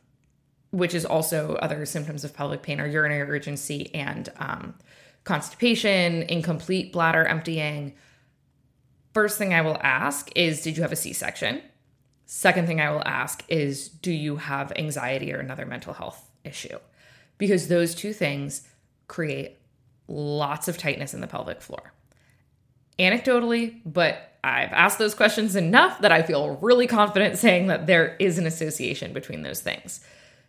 which 0.76 0.94
is 0.94 1.06
also 1.06 1.56
other 1.56 1.86
symptoms 1.86 2.26
of 2.26 2.34
pelvic 2.34 2.62
pain 2.62 2.82
are 2.82 2.88
urinary 2.88 3.30
urgency 3.30 3.94
and 3.96 4.30
um, 4.38 4.74
constipation, 5.24 6.24
incomplete 6.24 6.92
bladder 6.92 7.24
emptying. 7.24 7.94
First 9.14 9.38
thing 9.38 9.54
I 9.54 9.62
will 9.62 9.80
ask 9.82 10.30
is 10.36 10.62
Did 10.62 10.76
you 10.76 10.84
have 10.84 10.92
a 10.92 10.98
C 10.98 11.14
section? 11.14 11.62
Second 12.26 12.68
thing 12.68 12.82
I 12.82 12.92
will 12.92 13.04
ask 13.06 13.46
is 13.48 13.88
Do 13.88 14.12
you 14.12 14.36
have 14.36 14.74
anxiety 14.76 15.34
or 15.34 15.40
another 15.40 15.66
mental 15.66 15.94
health 15.94 16.30
issue? 16.44 16.78
Because 17.38 17.70
those 17.70 17.96
two 17.96 18.12
things 18.12 18.68
create 19.08 19.58
lots 20.10 20.68
of 20.68 20.78
tightness 20.78 21.14
in 21.14 21.22
the 21.22 21.28
pelvic 21.28 21.62
floor. 21.62 21.94
Anecdotally, 23.00 23.80
but 23.86 24.34
I've 24.44 24.74
asked 24.74 25.00
those 25.00 25.16
questions 25.16 25.56
enough 25.56 26.02
that 26.02 26.12
I 26.12 26.22
feel 26.22 26.58
really 26.62 26.86
confident 26.86 27.38
saying 27.38 27.68
that 27.68 27.88
there 27.88 28.18
is 28.20 28.38
an 28.38 28.46
association 28.46 29.14
between 29.14 29.42
those 29.42 29.62
things. 29.62 30.02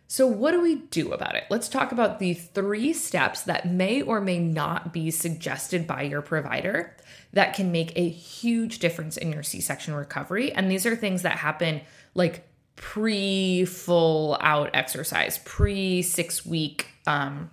So, 0.09 0.25
what 0.25 0.51
do 0.51 0.61
we 0.61 0.75
do 0.75 1.11
about 1.11 1.35
it? 1.35 1.43
Let's 1.49 1.67
talk 1.67 1.91
about 1.91 2.19
the 2.19 2.33
three 2.33 2.93
steps 2.93 3.41
that 3.43 3.69
may 3.69 4.01
or 4.01 4.21
may 4.21 4.39
not 4.39 4.93
be 4.93 5.11
suggested 5.11 5.85
by 5.85 6.03
your 6.03 6.21
provider 6.21 6.95
that 7.33 7.53
can 7.53 7.73
make 7.73 7.91
a 7.97 8.07
huge 8.07 8.79
difference 8.79 9.17
in 9.17 9.33
your 9.33 9.43
C 9.43 9.59
section 9.59 9.93
recovery. 9.93 10.53
And 10.53 10.71
these 10.71 10.85
are 10.85 10.95
things 10.95 11.23
that 11.23 11.33
happen 11.33 11.81
like 12.15 12.47
pre 12.77 13.65
full 13.65 14.37
out 14.39 14.69
exercise, 14.73 15.39
pre 15.39 16.01
six 16.01 16.45
week, 16.45 16.87
um, 17.05 17.51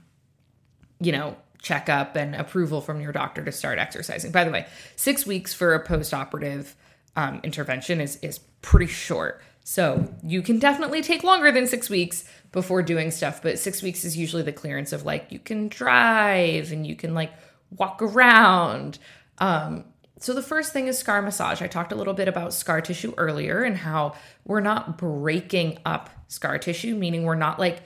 you 1.00 1.10
know, 1.10 1.36
checkup 1.60 2.14
and 2.14 2.36
approval 2.36 2.80
from 2.80 3.00
your 3.00 3.10
doctor 3.10 3.44
to 3.44 3.50
start 3.50 3.78
exercising. 3.80 4.30
By 4.30 4.44
the 4.44 4.52
way, 4.52 4.66
six 4.94 5.26
weeks 5.26 5.52
for 5.52 5.74
a 5.74 5.84
post 5.84 6.14
operative 6.14 6.76
um, 7.16 7.40
intervention 7.42 8.00
is, 8.00 8.16
is 8.22 8.38
pretty 8.62 8.86
short. 8.86 9.42
So 9.64 10.14
you 10.22 10.42
can 10.42 10.58
definitely 10.58 11.00
take 11.00 11.24
longer 11.24 11.50
than 11.50 11.66
six 11.66 11.88
weeks 11.88 12.24
before 12.52 12.82
doing 12.82 13.10
stuff, 13.10 13.42
but 13.42 13.58
six 13.58 13.82
weeks 13.82 14.04
is 14.04 14.16
usually 14.16 14.42
the 14.42 14.52
clearance 14.52 14.92
of 14.92 15.04
like 15.04 15.32
you 15.32 15.38
can 15.38 15.68
drive 15.68 16.70
and 16.70 16.86
you 16.86 16.94
can 16.94 17.14
like 17.14 17.32
walk 17.70 18.02
around. 18.02 18.98
Um, 19.38 19.86
so 20.18 20.34
the 20.34 20.42
first 20.42 20.74
thing 20.74 20.86
is 20.86 20.98
scar 20.98 21.22
massage. 21.22 21.62
I 21.62 21.66
talked 21.66 21.92
a 21.92 21.96
little 21.96 22.12
bit 22.12 22.28
about 22.28 22.52
scar 22.52 22.82
tissue 22.82 23.14
earlier 23.16 23.62
and 23.62 23.76
how 23.76 24.14
we're 24.44 24.60
not 24.60 24.98
breaking 24.98 25.78
up 25.86 26.10
scar 26.28 26.58
tissue, 26.58 26.94
meaning 26.94 27.24
we're 27.24 27.34
not 27.34 27.58
like 27.58 27.82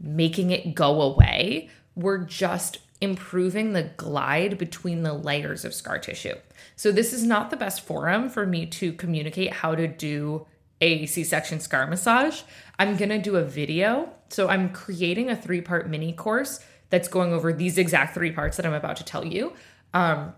making 0.00 0.50
it 0.50 0.74
go 0.74 1.02
away. 1.02 1.68
We're 1.94 2.24
just 2.24 2.78
improving 3.02 3.74
the 3.74 3.90
glide 3.98 4.56
between 4.56 5.02
the 5.02 5.12
layers 5.12 5.66
of 5.66 5.74
scar 5.74 5.98
tissue. 5.98 6.34
So 6.74 6.90
this 6.90 7.12
is 7.12 7.22
not 7.22 7.50
the 7.50 7.56
best 7.56 7.82
forum 7.82 8.30
for 8.30 8.46
me 8.46 8.64
to 8.66 8.94
communicate 8.94 9.52
how 9.52 9.74
to 9.74 9.86
do 9.86 10.46
a 10.80 11.06
C 11.06 11.24
section 11.24 11.60
scar 11.60 11.86
massage, 11.86 12.42
I'm 12.78 12.96
going 12.96 13.08
to 13.10 13.18
do 13.18 13.36
a 13.36 13.44
video. 13.44 14.10
So 14.30 14.48
I'm 14.48 14.70
creating 14.70 15.30
a 15.30 15.36
three 15.36 15.60
part 15.60 15.88
mini 15.88 16.12
course 16.12 16.60
that's 16.90 17.08
going 17.08 17.32
over 17.32 17.52
these 17.52 17.78
exact 17.78 18.14
three 18.14 18.32
parts 18.32 18.56
that 18.56 18.66
I'm 18.66 18.74
about 18.74 18.96
to 18.96 19.04
tell 19.04 19.24
you. 19.24 19.52
Um, 19.94 20.34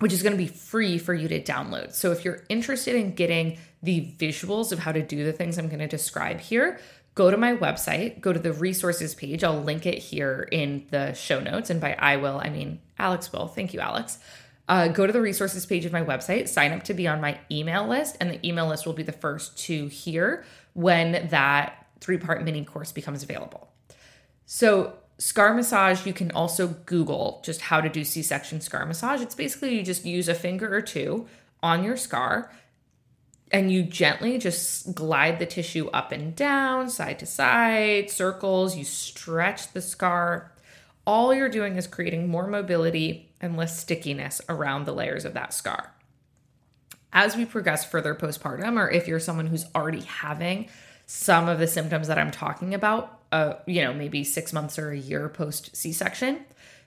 which 0.00 0.12
is 0.12 0.22
going 0.22 0.32
to 0.32 0.38
be 0.38 0.48
free 0.48 0.98
for 0.98 1.14
you 1.14 1.28
to 1.28 1.40
download. 1.40 1.94
So 1.94 2.10
if 2.10 2.24
you're 2.24 2.42
interested 2.48 2.96
in 2.96 3.14
getting 3.14 3.58
the 3.82 4.12
visuals 4.18 4.72
of 4.72 4.80
how 4.80 4.92
to 4.92 5.02
do 5.02 5.24
the 5.24 5.32
things 5.32 5.56
I'm 5.56 5.68
going 5.68 5.78
to 5.78 5.86
describe 5.86 6.40
here, 6.40 6.80
go 7.14 7.30
to 7.30 7.36
my 7.36 7.54
website, 7.54 8.20
go 8.20 8.32
to 8.32 8.38
the 8.38 8.52
resources 8.52 9.14
page. 9.14 9.44
I'll 9.44 9.62
link 9.62 9.86
it 9.86 9.98
here 9.98 10.48
in 10.50 10.86
the 10.90 11.12
show 11.12 11.40
notes. 11.40 11.70
And 11.70 11.80
by 11.80 11.94
I 11.94 12.16
will, 12.16 12.40
I 12.42 12.50
mean 12.50 12.80
Alex 12.98 13.32
will. 13.32 13.46
Thank 13.46 13.72
you, 13.72 13.80
Alex. 13.80 14.18
Uh, 14.66 14.88
go 14.88 15.06
to 15.06 15.12
the 15.12 15.20
resources 15.20 15.66
page 15.66 15.84
of 15.84 15.92
my 15.92 16.02
website, 16.02 16.48
sign 16.48 16.72
up 16.72 16.82
to 16.82 16.94
be 16.94 17.06
on 17.06 17.20
my 17.20 17.38
email 17.50 17.86
list, 17.86 18.16
and 18.20 18.30
the 18.30 18.46
email 18.46 18.66
list 18.66 18.86
will 18.86 18.94
be 18.94 19.02
the 19.02 19.12
first 19.12 19.58
to 19.58 19.86
hear 19.88 20.44
when 20.72 21.28
that 21.28 21.86
three 22.00 22.16
part 22.16 22.42
mini 22.42 22.64
course 22.64 22.90
becomes 22.90 23.22
available. 23.22 23.70
So, 24.46 24.94
scar 25.18 25.54
massage, 25.54 26.06
you 26.06 26.12
can 26.12 26.30
also 26.30 26.68
Google 26.86 27.42
just 27.44 27.62
how 27.62 27.80
to 27.80 27.88
do 27.88 28.04
C 28.04 28.22
section 28.22 28.60
scar 28.60 28.86
massage. 28.86 29.20
It's 29.20 29.34
basically 29.34 29.76
you 29.76 29.82
just 29.82 30.04
use 30.04 30.28
a 30.28 30.34
finger 30.34 30.74
or 30.74 30.80
two 30.80 31.26
on 31.62 31.84
your 31.84 31.96
scar 31.96 32.50
and 33.54 33.70
you 33.70 33.82
gently 33.82 34.38
just 34.38 34.94
glide 34.94 35.38
the 35.38 35.46
tissue 35.46 35.88
up 35.92 36.10
and 36.10 36.34
down, 36.34 36.90
side 36.90 37.18
to 37.20 37.26
side, 37.26 38.10
circles. 38.10 38.76
You 38.76 38.84
stretch 38.84 39.72
the 39.72 39.80
scar. 39.80 40.50
All 41.06 41.34
you're 41.34 41.48
doing 41.48 41.76
is 41.76 41.86
creating 41.86 42.28
more 42.28 42.46
mobility 42.46 43.30
and 43.40 43.56
less 43.56 43.78
stickiness 43.78 44.40
around 44.48 44.86
the 44.86 44.94
layers 44.94 45.24
of 45.24 45.34
that 45.34 45.52
scar. 45.52 45.92
As 47.12 47.36
we 47.36 47.44
progress 47.44 47.84
further 47.84 48.14
postpartum, 48.14 48.78
or 48.78 48.90
if 48.90 49.06
you're 49.06 49.20
someone 49.20 49.46
who's 49.46 49.66
already 49.74 50.00
having 50.00 50.68
some 51.06 51.48
of 51.48 51.58
the 51.58 51.66
symptoms 51.66 52.08
that 52.08 52.18
I'm 52.18 52.30
talking 52.30 52.74
about, 52.74 53.20
uh, 53.30 53.54
you 53.66 53.82
know, 53.82 53.92
maybe 53.92 54.24
six 54.24 54.52
months 54.52 54.78
or 54.78 54.90
a 54.90 54.98
year 54.98 55.28
post 55.28 55.76
C 55.76 55.92
section, 55.92 56.44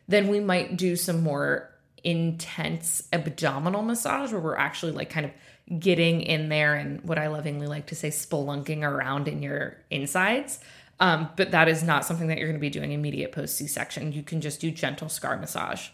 then 0.08 0.28
we 0.28 0.40
might 0.40 0.78
do 0.78 0.96
some 0.96 1.22
more 1.22 1.70
intense 2.04 3.08
abdominal 3.12 3.82
massage 3.82 4.32
where 4.32 4.42
we're 4.42 4.56
actually 4.56 4.92
like 4.92 5.10
kind 5.10 5.26
of 5.26 5.80
getting 5.80 6.22
in 6.22 6.50
there 6.50 6.76
and 6.76 7.02
what 7.04 7.18
I 7.18 7.28
lovingly 7.28 7.68
like 7.68 7.88
to 7.88 7.96
say, 7.96 8.10
spelunking 8.10 8.84
around 8.84 9.28
in 9.28 9.44
your 9.44 9.78
insides. 9.90 10.60
Um, 11.00 11.30
but 11.36 11.52
that 11.52 11.68
is 11.68 11.84
not 11.84 12.06
something 12.06 12.28
that 12.28 12.38
you're 12.38 12.48
going 12.48 12.60
to 12.60 12.62
be 12.62 12.70
doing 12.70 12.92
immediate 12.92 13.32
post 13.32 13.56
C 13.56 13.68
section. 13.68 14.12
You 14.12 14.24
can 14.24 14.42
just 14.42 14.60
do 14.60 14.72
gentle 14.72 15.10
scar 15.10 15.38
massage. 15.38 15.90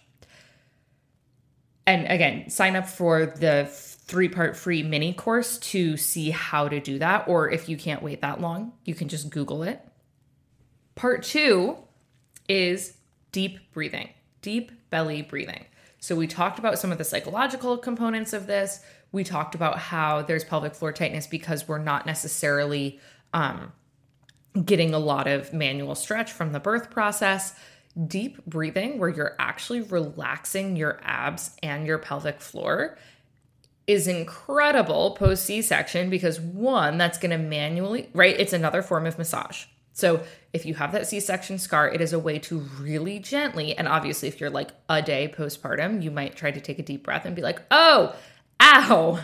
And 1.85 2.07
again, 2.07 2.49
sign 2.49 2.75
up 2.75 2.87
for 2.87 3.25
the 3.25 3.67
three 3.69 4.29
part 4.29 4.55
free 4.55 4.83
mini 4.83 5.13
course 5.13 5.57
to 5.57 5.97
see 5.97 6.29
how 6.29 6.67
to 6.67 6.79
do 6.79 6.99
that. 6.99 7.27
Or 7.27 7.49
if 7.49 7.67
you 7.67 7.77
can't 7.77 8.01
wait 8.01 8.21
that 8.21 8.39
long, 8.39 8.73
you 8.85 8.95
can 8.95 9.09
just 9.09 9.29
Google 9.29 9.63
it. 9.63 9.81
Part 10.95 11.23
two 11.23 11.77
is 12.47 12.95
deep 13.31 13.59
breathing, 13.73 14.09
deep 14.41 14.71
belly 14.89 15.21
breathing. 15.21 15.65
So, 15.99 16.15
we 16.15 16.27
talked 16.27 16.59
about 16.59 16.79
some 16.79 16.91
of 16.91 16.97
the 16.97 17.05
psychological 17.05 17.77
components 17.77 18.33
of 18.33 18.45
this. 18.45 18.81
We 19.11 19.23
talked 19.23 19.55
about 19.55 19.79
how 19.79 20.21
there's 20.21 20.43
pelvic 20.43 20.75
floor 20.75 20.91
tightness 20.91 21.27
because 21.27 21.67
we're 21.67 21.77
not 21.77 22.05
necessarily 22.05 22.99
um, 23.33 23.71
getting 24.65 24.93
a 24.93 24.99
lot 24.99 25.27
of 25.27 25.53
manual 25.53 25.95
stretch 25.95 26.31
from 26.31 26.51
the 26.51 26.59
birth 26.59 26.89
process. 26.89 27.55
Deep 28.07 28.43
breathing, 28.45 28.97
where 28.97 29.09
you're 29.09 29.35
actually 29.37 29.81
relaxing 29.81 30.75
your 30.75 30.99
abs 31.03 31.55
and 31.61 31.85
your 31.85 31.99
pelvic 31.99 32.41
floor, 32.41 32.97
is 33.85 34.07
incredible 34.07 35.11
post 35.11 35.45
C 35.45 35.61
section 35.61 36.09
because 36.09 36.39
one, 36.39 36.97
that's 36.97 37.17
going 37.17 37.31
to 37.31 37.37
manually, 37.37 38.09
right? 38.13 38.39
It's 38.39 38.53
another 38.53 38.81
form 38.81 39.05
of 39.05 39.17
massage. 39.17 39.65
So 39.91 40.23
if 40.53 40.65
you 40.65 40.73
have 40.73 40.91
that 40.93 41.05
C 41.05 41.19
section 41.19 41.59
scar, 41.59 41.87
it 41.87 42.01
is 42.01 42.13
a 42.13 42.19
way 42.19 42.39
to 42.39 42.59
really 42.79 43.19
gently, 43.19 43.77
and 43.77 43.87
obviously, 43.87 44.27
if 44.27 44.39
you're 44.39 44.49
like 44.49 44.71
a 44.89 45.01
day 45.01 45.31
postpartum, 45.35 46.01
you 46.01 46.09
might 46.09 46.35
try 46.35 46.49
to 46.49 46.61
take 46.61 46.79
a 46.79 46.83
deep 46.83 47.03
breath 47.03 47.25
and 47.25 47.35
be 47.35 47.43
like, 47.43 47.61
oh, 47.69 48.15
ow. 48.63 49.19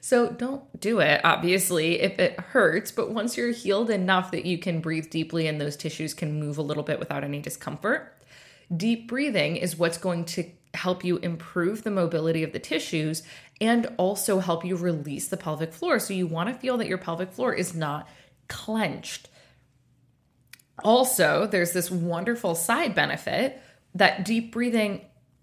So 0.00 0.30
don't 0.30 0.80
do 0.80 1.00
it, 1.00 1.20
obviously, 1.22 2.00
if 2.00 2.18
it 2.18 2.40
hurts. 2.40 2.90
But 2.90 3.10
once 3.10 3.36
you're 3.36 3.52
healed 3.52 3.90
enough 3.90 4.30
that 4.30 4.46
you 4.46 4.58
can 4.58 4.80
breathe 4.80 5.10
deeply 5.10 5.46
and 5.46 5.60
those 5.60 5.76
tissues 5.76 6.14
can 6.14 6.40
move 6.40 6.58
a 6.58 6.62
little 6.62 6.82
bit 6.82 6.98
without 6.98 7.24
any 7.24 7.40
discomfort, 7.40 8.16
deep 8.74 9.08
breathing 9.08 9.56
is 9.56 9.76
what's 9.76 9.98
going 9.98 10.24
to 10.24 10.50
help 10.74 11.04
you 11.04 11.18
improve 11.18 11.82
the 11.82 11.90
mobility 11.90 12.42
of 12.42 12.52
the 12.52 12.58
tissues 12.58 13.22
and 13.60 13.86
also 13.96 14.38
help 14.38 14.64
you 14.64 14.76
release 14.76 15.28
the 15.28 15.36
pelvic 15.36 15.72
floor. 15.72 15.98
So 15.98 16.14
you 16.14 16.26
want 16.26 16.48
to 16.48 16.54
feel 16.54 16.76
that 16.78 16.88
your 16.88 16.98
pelvic 16.98 17.32
floor 17.32 17.52
is 17.52 17.74
not 17.74 18.08
clenched. 18.48 19.28
Also, 20.84 21.46
there's 21.46 21.72
this 21.72 21.90
wonderful 21.90 22.54
side 22.54 22.94
benefit 22.94 23.60
that 23.94 24.24
deep 24.24 24.52
breathing 24.52 25.00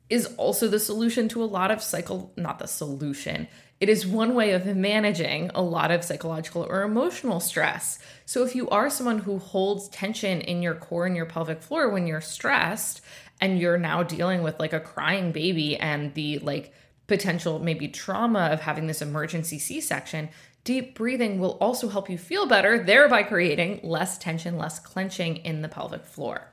is 0.10 0.28
also 0.38 0.68
the 0.68 0.80
solution 0.80 1.28
to 1.30 1.44
a 1.44 1.46
lot 1.46 1.72
of 1.72 1.82
cycle, 1.82 2.32
not 2.38 2.60
the 2.60 2.68
solution. 2.68 3.48
It 3.80 3.90
is 3.90 4.08
one 4.08 4.36
way 4.36 4.52
of 4.52 4.66
managing 4.76 5.52
a 5.54 5.62
lot 5.62 5.92
of 5.92 6.04
psychological 6.04 6.64
or 6.64 6.84
emotional 6.84 7.40
stress. 7.40 8.00
So, 8.26 8.44
if 8.44 8.56
you 8.56 8.70
are 8.70 8.90
someone 8.90 9.20
who 9.20 9.38
holds 9.38 9.90
tension 9.90 10.42
in 10.42 10.62
your 10.62 10.76
core 10.76 11.06
and 11.06 11.16
your 11.16 11.26
pelvic 11.26 11.62
floor 11.62 11.90
when 11.90 12.08
you're 12.08 12.22
stressed, 12.22 13.02
and 13.42 13.60
you're 13.60 13.78
now 13.78 14.04
dealing 14.04 14.44
with 14.44 14.60
like 14.60 14.74
a 14.74 14.80
crying 14.80 15.32
baby 15.32 15.78
and 15.78 16.14
the 16.14 16.40
like 16.40 16.74
potential 17.08 17.60
maybe 17.60 17.88
trauma 17.88 18.50
of 18.52 18.62
having 18.62 18.88
this 18.88 19.02
emergency 19.02 19.60
C 19.60 19.82
section, 19.82 20.30
deep 20.64 20.96
breathing 20.96 21.40
will 21.40 21.58
also 21.62 21.90
help 21.90 22.10
you 22.10 22.18
feel 22.18 22.48
better, 22.48 22.80
thereby 22.80 23.24
creating 23.24 23.82
less 23.84 24.18
tension, 24.18 24.58
less 24.58 24.80
clenching 24.80 25.38
in 25.38 25.62
the 25.62 25.70
pelvic 25.70 26.06
floor. 26.06 26.50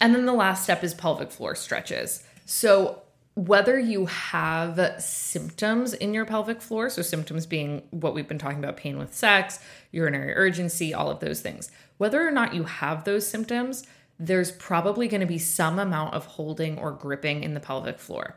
And 0.00 0.14
then 0.14 0.26
the 0.26 0.32
last 0.32 0.64
step 0.64 0.82
is 0.82 0.94
pelvic 0.94 1.30
floor 1.30 1.54
stretches. 1.54 2.24
So, 2.44 3.02
whether 3.34 3.78
you 3.78 4.06
have 4.06 5.02
symptoms 5.02 5.94
in 5.94 6.12
your 6.12 6.26
pelvic 6.26 6.60
floor, 6.60 6.90
so 6.90 7.00
symptoms 7.00 7.46
being 7.46 7.82
what 7.90 8.12
we've 8.12 8.28
been 8.28 8.38
talking 8.38 8.58
about 8.58 8.76
pain 8.76 8.98
with 8.98 9.14
sex, 9.14 9.58
urinary 9.90 10.34
urgency, 10.34 10.92
all 10.92 11.10
of 11.10 11.20
those 11.20 11.40
things, 11.40 11.70
whether 11.96 12.26
or 12.26 12.30
not 12.30 12.52
you 12.54 12.64
have 12.64 13.04
those 13.04 13.26
symptoms, 13.26 13.86
there's 14.18 14.52
probably 14.52 15.08
going 15.08 15.22
to 15.22 15.26
be 15.26 15.38
some 15.38 15.78
amount 15.78 16.12
of 16.12 16.26
holding 16.26 16.78
or 16.78 16.92
gripping 16.92 17.42
in 17.42 17.54
the 17.54 17.60
pelvic 17.60 17.98
floor. 17.98 18.36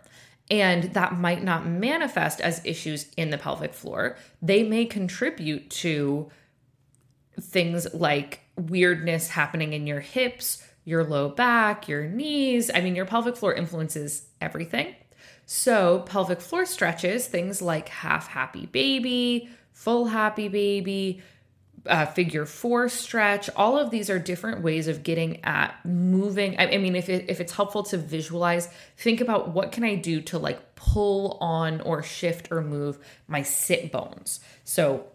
And 0.50 0.94
that 0.94 1.18
might 1.18 1.44
not 1.44 1.66
manifest 1.66 2.40
as 2.40 2.62
issues 2.64 3.08
in 3.18 3.32
the 3.32 3.38
pelvic 3.38 3.74
floor. 3.74 4.16
They 4.42 4.64
may 4.64 4.86
contribute 4.86 5.70
to 5.72 6.30
things 7.40 7.94
like 7.94 8.42
weirdness 8.56 9.30
happening 9.30 9.74
in 9.74 9.88
your 9.88 10.00
hips, 10.00 10.64
your 10.86 11.04
low 11.04 11.28
back, 11.30 11.90
your 11.90 12.08
knees. 12.08 12.72
I 12.74 12.80
mean, 12.80 12.96
your 12.96 13.06
pelvic 13.06 13.36
floor 13.36 13.54
influences 13.54 14.28
everything. 14.40 14.96
So, 15.48 16.00
pelvic 16.00 16.42
floor 16.42 16.66
stretches, 16.66 17.28
things 17.28 17.62
like 17.62 17.90
half 17.90 18.28
happy 18.28 18.68
baby, 18.68 19.50
full 19.74 20.06
happy 20.06 20.48
baby, 20.48 21.22
uh, 21.88 22.06
figure 22.06 22.46
four 22.46 22.90
stretch. 22.90 23.50
All 23.56 23.78
of 23.78 23.92
these 23.92 24.10
are 24.10 24.18
different 24.18 24.62
ways 24.62 24.88
of 24.88 25.04
getting 25.04 25.44
at 25.44 25.76
moving. 25.86 26.58
I, 26.60 26.74
I 26.74 26.78
mean, 26.78 26.96
if, 26.96 27.10
it, 27.10 27.26
if 27.30 27.40
it's 27.40 27.54
helpful 27.54 27.84
to 27.84 27.98
visualize, 27.98 28.70
think 28.98 29.22
about 29.22 29.50
what 29.50 29.72
can 29.72 29.84
I 29.84 29.96
do 29.96 30.22
to 30.22 30.40
like 30.40 30.76
pull 30.76 31.38
on 31.42 31.82
or 31.82 32.02
shift 32.02 32.52
or 32.52 32.62
move 32.62 32.98
my 33.28 33.44
sit 33.44 33.92
bones. 33.92 34.40
So, 34.64 35.06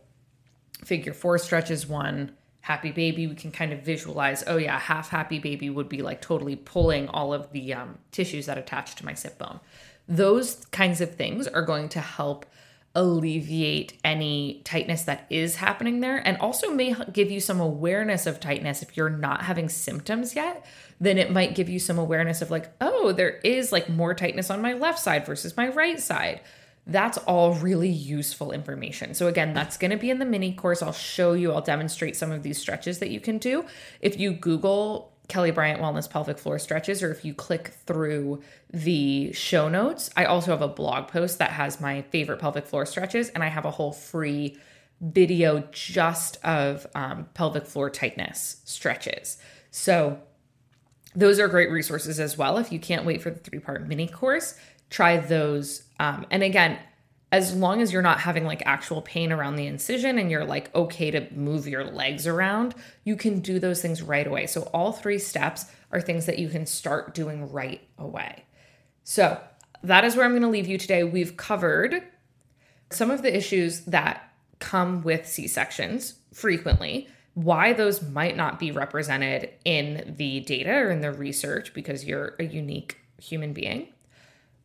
figure 0.85 1.12
four 1.12 1.38
stretch 1.38 1.70
is 1.70 1.87
one. 1.87 2.37
Happy 2.70 2.92
baby, 2.92 3.26
we 3.26 3.35
can 3.35 3.50
kind 3.50 3.72
of 3.72 3.80
visualize. 3.80 4.44
Oh 4.46 4.56
yeah, 4.56 4.78
half 4.78 5.09
happy 5.09 5.40
baby 5.40 5.68
would 5.68 5.88
be 5.88 6.02
like 6.02 6.20
totally 6.20 6.54
pulling 6.54 7.09
all 7.09 7.35
of 7.35 7.50
the 7.50 7.74
um, 7.74 7.98
tissues 8.12 8.46
that 8.46 8.59
attach 8.59 8.94
to 8.94 9.04
my 9.04 9.12
sit 9.12 9.37
bone. 9.38 9.59
Those 10.06 10.64
kinds 10.70 11.00
of 11.00 11.16
things 11.16 11.48
are 11.48 11.62
going 11.62 11.88
to 11.88 12.00
help 12.00 12.46
alleviate 12.94 13.98
any 14.04 14.62
tightness 14.64 15.02
that 15.02 15.26
is 15.30 15.56
happening 15.56 15.98
there 15.98 16.18
and 16.24 16.37
also 16.38 16.70
may 16.70 16.94
give 17.12 17.28
you 17.28 17.40
some 17.40 17.59
awareness 17.59 18.24
of 18.24 18.38
tightness 18.38 18.83
if 18.83 18.96
you're 18.96 19.11
not 19.11 19.42
having 19.42 19.68
symptoms 19.68 20.37
yet 20.37 20.64
then 21.00 21.16
it 21.16 21.30
might 21.30 21.54
give 21.54 21.68
you 21.68 21.78
some 21.78 21.98
awareness 21.98 22.42
of 22.42 22.50
like 22.50 22.68
oh 22.80 23.12
there 23.12 23.38
is 23.44 23.70
like 23.70 23.88
more 23.88 24.12
tightness 24.12 24.50
on 24.50 24.61
my 24.61 24.72
left 24.72 24.98
side 24.98 25.24
versus 25.24 25.56
my 25.56 25.68
right 25.68 26.00
side 26.00 26.40
that's 26.90 27.18
all 27.18 27.55
really 27.55 27.88
useful 27.88 28.53
information. 28.53 29.14
So, 29.14 29.29
again, 29.29 29.55
that's 29.55 29.76
going 29.76 29.90
to 29.90 29.96
be 29.96 30.11
in 30.11 30.18
the 30.18 30.24
mini 30.24 30.53
course. 30.53 30.83
I'll 30.83 30.92
show 30.92 31.33
you, 31.33 31.53
I'll 31.53 31.61
demonstrate 31.61 32.16
some 32.16 32.33
of 32.33 32.42
these 32.42 32.59
stretches 32.59 32.98
that 32.98 33.11
you 33.11 33.20
can 33.20 33.38
do. 33.38 33.64
If 34.00 34.18
you 34.18 34.33
Google 34.33 35.12
Kelly 35.29 35.53
Bryant 35.53 35.81
Wellness 35.81 36.11
pelvic 36.11 36.38
floor 36.38 36.59
stretches, 36.59 37.03
or 37.03 37.12
if 37.12 37.24
you 37.24 37.33
click 37.33 37.68
through 37.87 38.42
the 38.72 39.33
show 39.33 39.68
notes, 39.68 40.11
I 40.16 40.24
also 40.24 40.50
have 40.50 40.62
a 40.62 40.68
blog 40.68 41.09
post 41.09 41.38
that 41.38 41.53
has 41.53 41.81
my 41.81 42.03
favorite 42.03 42.40
pelvic 42.40 42.66
floor 42.66 42.85
stretches, 42.85 43.29
and 43.31 43.44
I 43.44 43.48
have 43.48 43.64
a 43.64 43.70
whole 43.70 43.92
free 43.92 44.59
video 45.00 45.64
just 45.70 46.44
of 46.44 46.87
um, 46.94 47.29
pelvic 47.35 47.66
floor 47.66 47.88
tightness 47.88 48.61
stretches. 48.64 49.38
So, 49.70 50.18
those 51.14 51.40
are 51.40 51.48
great 51.48 51.70
resources 51.70 52.20
as 52.20 52.38
well. 52.38 52.59
If 52.59 52.70
you 52.70 52.79
can't 52.79 53.05
wait 53.05 53.20
for 53.20 53.31
the 53.31 53.38
three 53.40 53.59
part 53.59 53.87
mini 53.88 54.07
course, 54.07 54.55
try 54.90 55.16
those. 55.16 55.85
Um, 55.98 56.26
and 56.31 56.42
again, 56.42 56.79
as 57.33 57.55
long 57.55 57.81
as 57.81 57.92
you're 57.92 58.03
not 58.03 58.20
having 58.20 58.44
like 58.44 58.62
actual 58.66 59.03
pain 59.03 59.31
around 59.31 59.57
the 59.57 59.66
incision 59.66 60.18
and 60.18 60.31
you're 60.31 60.44
like 60.44 60.74
okay 60.74 61.11
to 61.12 61.33
move 61.33 61.66
your 61.66 61.85
legs 61.85 62.26
around, 62.26 62.74
you 63.05 63.16
can 63.16 63.40
do 63.40 63.59
those 63.59 63.81
things 63.81 64.03
right 64.03 64.26
away. 64.26 64.46
So, 64.46 64.62
all 64.74 64.92
three 64.92 65.18
steps 65.18 65.66
are 65.92 66.00
things 66.00 66.26
that 66.26 66.38
you 66.38 66.48
can 66.48 66.66
start 66.66 67.14
doing 67.14 67.50
right 67.53 67.81
away. 67.98 68.44
So, 69.05 69.40
that 69.83 70.05
is 70.05 70.16
where 70.16 70.24
I'm 70.24 70.33
going 70.33 70.42
to 70.42 70.48
leave 70.48 70.66
you 70.66 70.76
today. 70.76 71.05
We've 71.05 71.37
covered 71.37 72.03
some 72.90 73.11
of 73.11 73.22
the 73.22 73.35
issues 73.35 73.83
that 73.83 74.31
come 74.59 75.03
with 75.03 75.26
C 75.26 75.46
sections 75.46 76.14
frequently, 76.35 77.09
why 77.35 77.72
those 77.72 78.03
might 78.03 78.37
not 78.37 78.59
be 78.59 78.72
represented 78.72 79.50
in 79.64 80.14
the 80.16 80.40
data 80.40 80.72
or 80.72 80.90
in 80.90 81.00
the 81.00 81.12
research 81.12 81.72
because 81.72 82.05
you're 82.05 82.35
a 82.38 82.44
unique 82.44 82.98
human 83.18 83.53
being, 83.53 83.88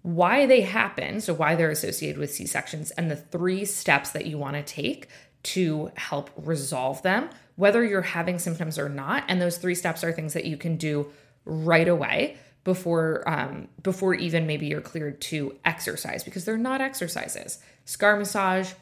why 0.05 0.45
they 0.45 0.61
happen, 0.61 1.19
so 1.19 1.33
why 1.33 1.55
they're 1.55 1.71
associated 1.71 2.19
with 2.19 2.31
C 2.31 2.45
sections, 2.45 2.91
and 2.91 3.09
the 3.09 3.15
three 3.15 3.65
steps 3.65 4.11
that 4.11 4.27
you 4.27 4.37
want 4.37 4.55
to 4.55 4.61
take 4.61 5.07
to 5.41 5.91
help 5.95 6.29
resolve 6.37 7.01
them, 7.01 7.27
whether 7.55 7.83
you're 7.83 8.03
having 8.03 8.37
symptoms 8.37 8.77
or 8.77 8.87
not. 8.87 9.23
And 9.27 9.41
those 9.41 9.57
three 9.57 9.73
steps 9.73 10.03
are 10.03 10.11
things 10.11 10.33
that 10.33 10.45
you 10.45 10.57
can 10.57 10.77
do 10.77 11.11
right 11.43 11.87
away 11.87 12.37
before 12.63 13.23
um, 13.25 13.67
before 13.81 14.13
even 14.13 14.45
maybe 14.45 14.67
you're 14.67 14.79
cleared 14.79 15.21
to 15.21 15.55
exercise 15.65 16.23
because 16.23 16.45
they're 16.45 16.55
not 16.55 16.81
exercises. 16.81 17.57
Scar 17.85 18.15
massage, 18.15 18.73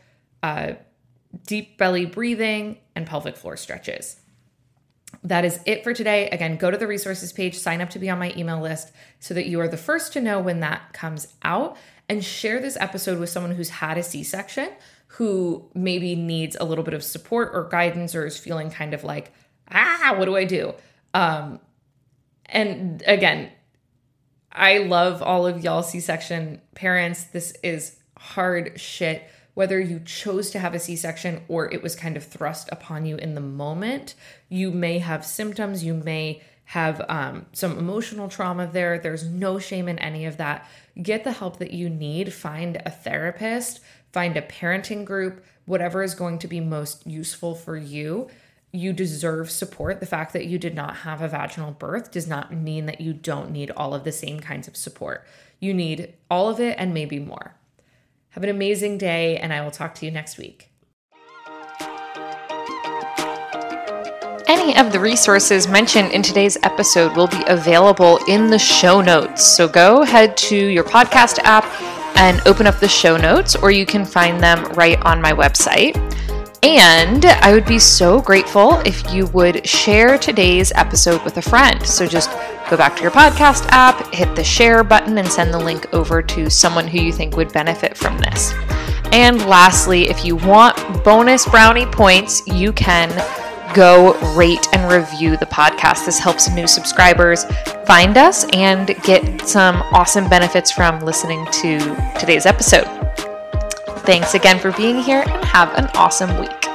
uh, 0.42 0.74
deep 1.48 1.78
belly 1.78 2.06
breathing, 2.06 2.80
and 2.96 3.08
pelvic 3.08 3.38
floor 3.38 3.56
stretches. 3.56 4.20
That 5.23 5.45
is 5.45 5.60
it 5.65 5.84
for 5.84 5.93
today. 5.93 6.30
Again, 6.30 6.58
go 6.58 6.71
to 6.71 6.78
the 6.78 6.88
resources 6.88 7.32
page, 7.32 7.58
sign 7.58 7.82
up 7.82 7.89
to 7.91 7.99
be 7.99 8.10
on 8.10 8.19
my 8.19 8.34
email 8.36 8.60
list 8.60 8.91
so 9.19 9.34
that 9.34 9.45
you 9.45 9.60
are 9.60 9.67
the 9.67 9.78
first 9.78 10.13
to 10.13 10.21
know 10.21 10.39
when 10.39 10.60
that 10.62 10.93
comes 10.93 11.28
out, 11.43 11.78
and 12.10 12.23
share 12.23 12.60
this 12.60 12.78
episode 12.78 13.19
with 13.19 13.30
someone 13.30 13.56
who's 13.56 13.69
had 13.69 13.97
a 13.97 14.04
C 14.04 14.23
section 14.23 14.69
who 15.08 15.69
maybe 15.73 16.15
needs 16.15 16.58
a 16.60 16.65
little 16.65 16.84
bit 16.84 16.93
of 16.93 17.04
support 17.04 17.52
or 17.54 17.69
guidance 17.69 18.15
or 18.15 18.26
is 18.26 18.38
feeling 18.38 18.71
kind 18.71 18.93
of 18.93 19.04
like, 19.04 19.32
ah, 19.71 20.15
what 20.17 20.26
do 20.26 20.36
I 20.36 20.43
do? 20.43 20.73
Um, 21.13 21.60
and 22.47 23.04
again, 23.06 23.52
I 24.52 24.80
love 24.80 25.21
all 25.21 25.45
of 25.45 25.63
y'all 25.63 25.84
C 25.84 25.99
section 25.99 26.62
parents. 26.76 27.26
This 27.26 27.56
is 27.63 27.97
hard 28.17 28.80
shit 28.80 29.23
whether 29.54 29.80
you 29.80 30.00
chose 30.00 30.50
to 30.52 30.60
have 30.60 30.74
a 30.74 30.80
C 30.80 30.96
section 30.96 31.44
or 31.48 31.72
it 31.72 31.84
was 31.84 31.96
kind 31.96 32.18
of 32.18 32.24
thrust 32.24 32.70
upon 32.72 33.06
you 33.06 33.16
in 33.18 33.36
the 33.36 33.42
moment. 33.42 34.16
You 34.50 34.72
may 34.72 35.00
have 35.00 35.26
symptoms, 35.26 35.84
you 35.84 35.94
may 35.94 36.42
have 36.66 37.06
um, 37.10 37.46
some 37.54 37.78
emotional 37.78 38.30
trauma 38.30 38.68
there. 38.68 38.98
There's 38.98 39.26
no 39.26 39.60
shame 39.60 39.88
in 39.88 40.00
any 40.00 40.26
of 40.26 40.38
that. 40.38 40.68
Get 41.02 41.24
the 41.24 41.32
help 41.32 41.58
that 41.60 41.72
you 41.72 41.89
need. 41.89 42.34
Find 42.34 42.82
a 42.86 42.89
therapist, 42.89 43.82
find 44.12 44.38
a 44.38 44.42
parenting 44.42 45.06
group, 45.06 45.44
whatever 45.66 46.04
is 46.04 46.16
going 46.16 46.39
to 46.39 46.48
be 46.48 46.60
most 46.60 47.06
useful 47.06 47.54
for 47.54 47.76
you. 47.76 48.30
You 48.72 48.92
deserve 48.92 49.52
support. 49.52 50.00
The 50.00 50.08
fact 50.08 50.34
that 50.34 50.46
you 50.46 50.58
did 50.58 50.74
not 50.74 50.98
have 50.98 51.22
a 51.22 51.28
vaginal 51.28 51.72
birth 51.72 52.12
does 52.12 52.28
not 52.28 52.52
mean 52.52 52.88
that 52.88 53.02
you 53.02 53.13
don't 53.13 53.52
need 53.52 53.70
all 53.72 53.94
of 53.94 54.04
the 54.04 54.12
same 54.12 54.39
kinds 54.39 54.68
of 54.68 54.76
support. 54.76 55.26
You 55.60 55.74
need 55.74 56.13
all 56.32 56.50
of 56.50 56.60
it 56.60 56.76
and 56.80 56.94
maybe 56.94 57.20
more. 57.20 57.56
Have 58.34 58.43
an 58.43 58.50
amazing 58.50 58.98
day, 58.98 59.38
and 59.38 59.54
I 59.54 59.62
will 59.62 59.69
talk 59.69 59.93
to 59.96 60.08
you 60.08 60.12
next 60.12 60.39
week. 60.39 60.72
Any 64.48 64.76
of 64.76 64.91
the 64.91 65.00
resources 65.00 65.67
mentioned 65.67 66.12
in 66.12 66.24
today's 66.24 66.58
episode 66.63 67.15
will 67.15 67.28
be 67.28 67.43
available 67.46 68.17
in 68.28 68.48
the 68.48 68.58
show 68.58 69.02
notes. 69.02 69.46
So 69.46 69.67
go 69.67 70.02
head 70.02 70.36
to 70.38 70.56
your 70.56 70.84
podcast 70.84 71.38
app 71.43 71.65
and 72.17 72.41
open 72.48 72.65
up 72.65 72.80
the 72.80 72.88
show 72.88 73.17
notes, 73.17 73.56
or 73.56 73.69
you 73.69 73.86
can 73.86 74.04
find 74.04 74.41
them 74.41 74.63
right 74.72 75.00
on 75.04 75.22
my 75.22 75.34
website. 75.34 75.93
And 76.63 77.26
I 77.26 77.52
would 77.52 77.65
be 77.65 77.78
so 77.78 78.21
grateful 78.21 78.80
if 78.86 79.13
you 79.13 79.28
would 79.28 79.67
share 79.67 80.17
today's 80.17 80.71
episode 80.76 81.21
with 81.26 81.36
a 81.36 81.41
friend. 81.41 81.86
So 81.86 82.08
just 82.08 82.32
go 82.69 82.78
back 82.78 82.95
to 82.95 83.02
your 83.02 83.12
podcast 83.12 83.65
app, 83.67 84.13
hit 84.13 84.34
the 84.34 84.45
share 84.45 84.82
button, 84.82 85.17
and 85.17 85.28
send 85.28 85.54
the 85.54 85.60
link 85.60 85.93
over 85.93 86.21
to 86.21 86.49
someone 86.49 86.88
who 86.88 87.02
you 87.02 87.12
think 87.12 87.36
would 87.36 87.52
benefit 87.52 87.97
from 87.97 88.17
this. 88.17 88.54
And 89.12 89.45
lastly, 89.45 90.10
if 90.10 90.23
you 90.23 90.38
want 90.38 91.04
bonus 91.04 91.45
brownie 91.45 91.86
points, 91.86 92.47
you 92.47 92.71
can 92.71 93.10
go 93.76 94.13
rate 94.34 94.65
and 94.71 94.89
review 94.89 95.36
the 95.36 95.47
podcast. 95.47 96.06
This 96.06 96.17
helps 96.17 96.49
new 96.49 96.67
subscribers 96.67 97.43
find 97.86 98.17
us 98.17 98.45
and 98.54 98.95
get 99.04 99.45
some 99.45 99.82
awesome 99.91 100.30
benefits 100.30 100.71
from 100.71 101.02
listening 101.02 101.45
to 101.47 101.80
today's 102.17 102.45
episode. 102.45 103.03
Thanks 104.06 104.34
again 104.34 104.60
for 104.60 104.74
being 104.74 105.00
here 105.00 105.24
and 105.26 105.46
have 105.46 105.74
an 105.76 105.88
awesome 105.96 106.38
week. 106.38 106.73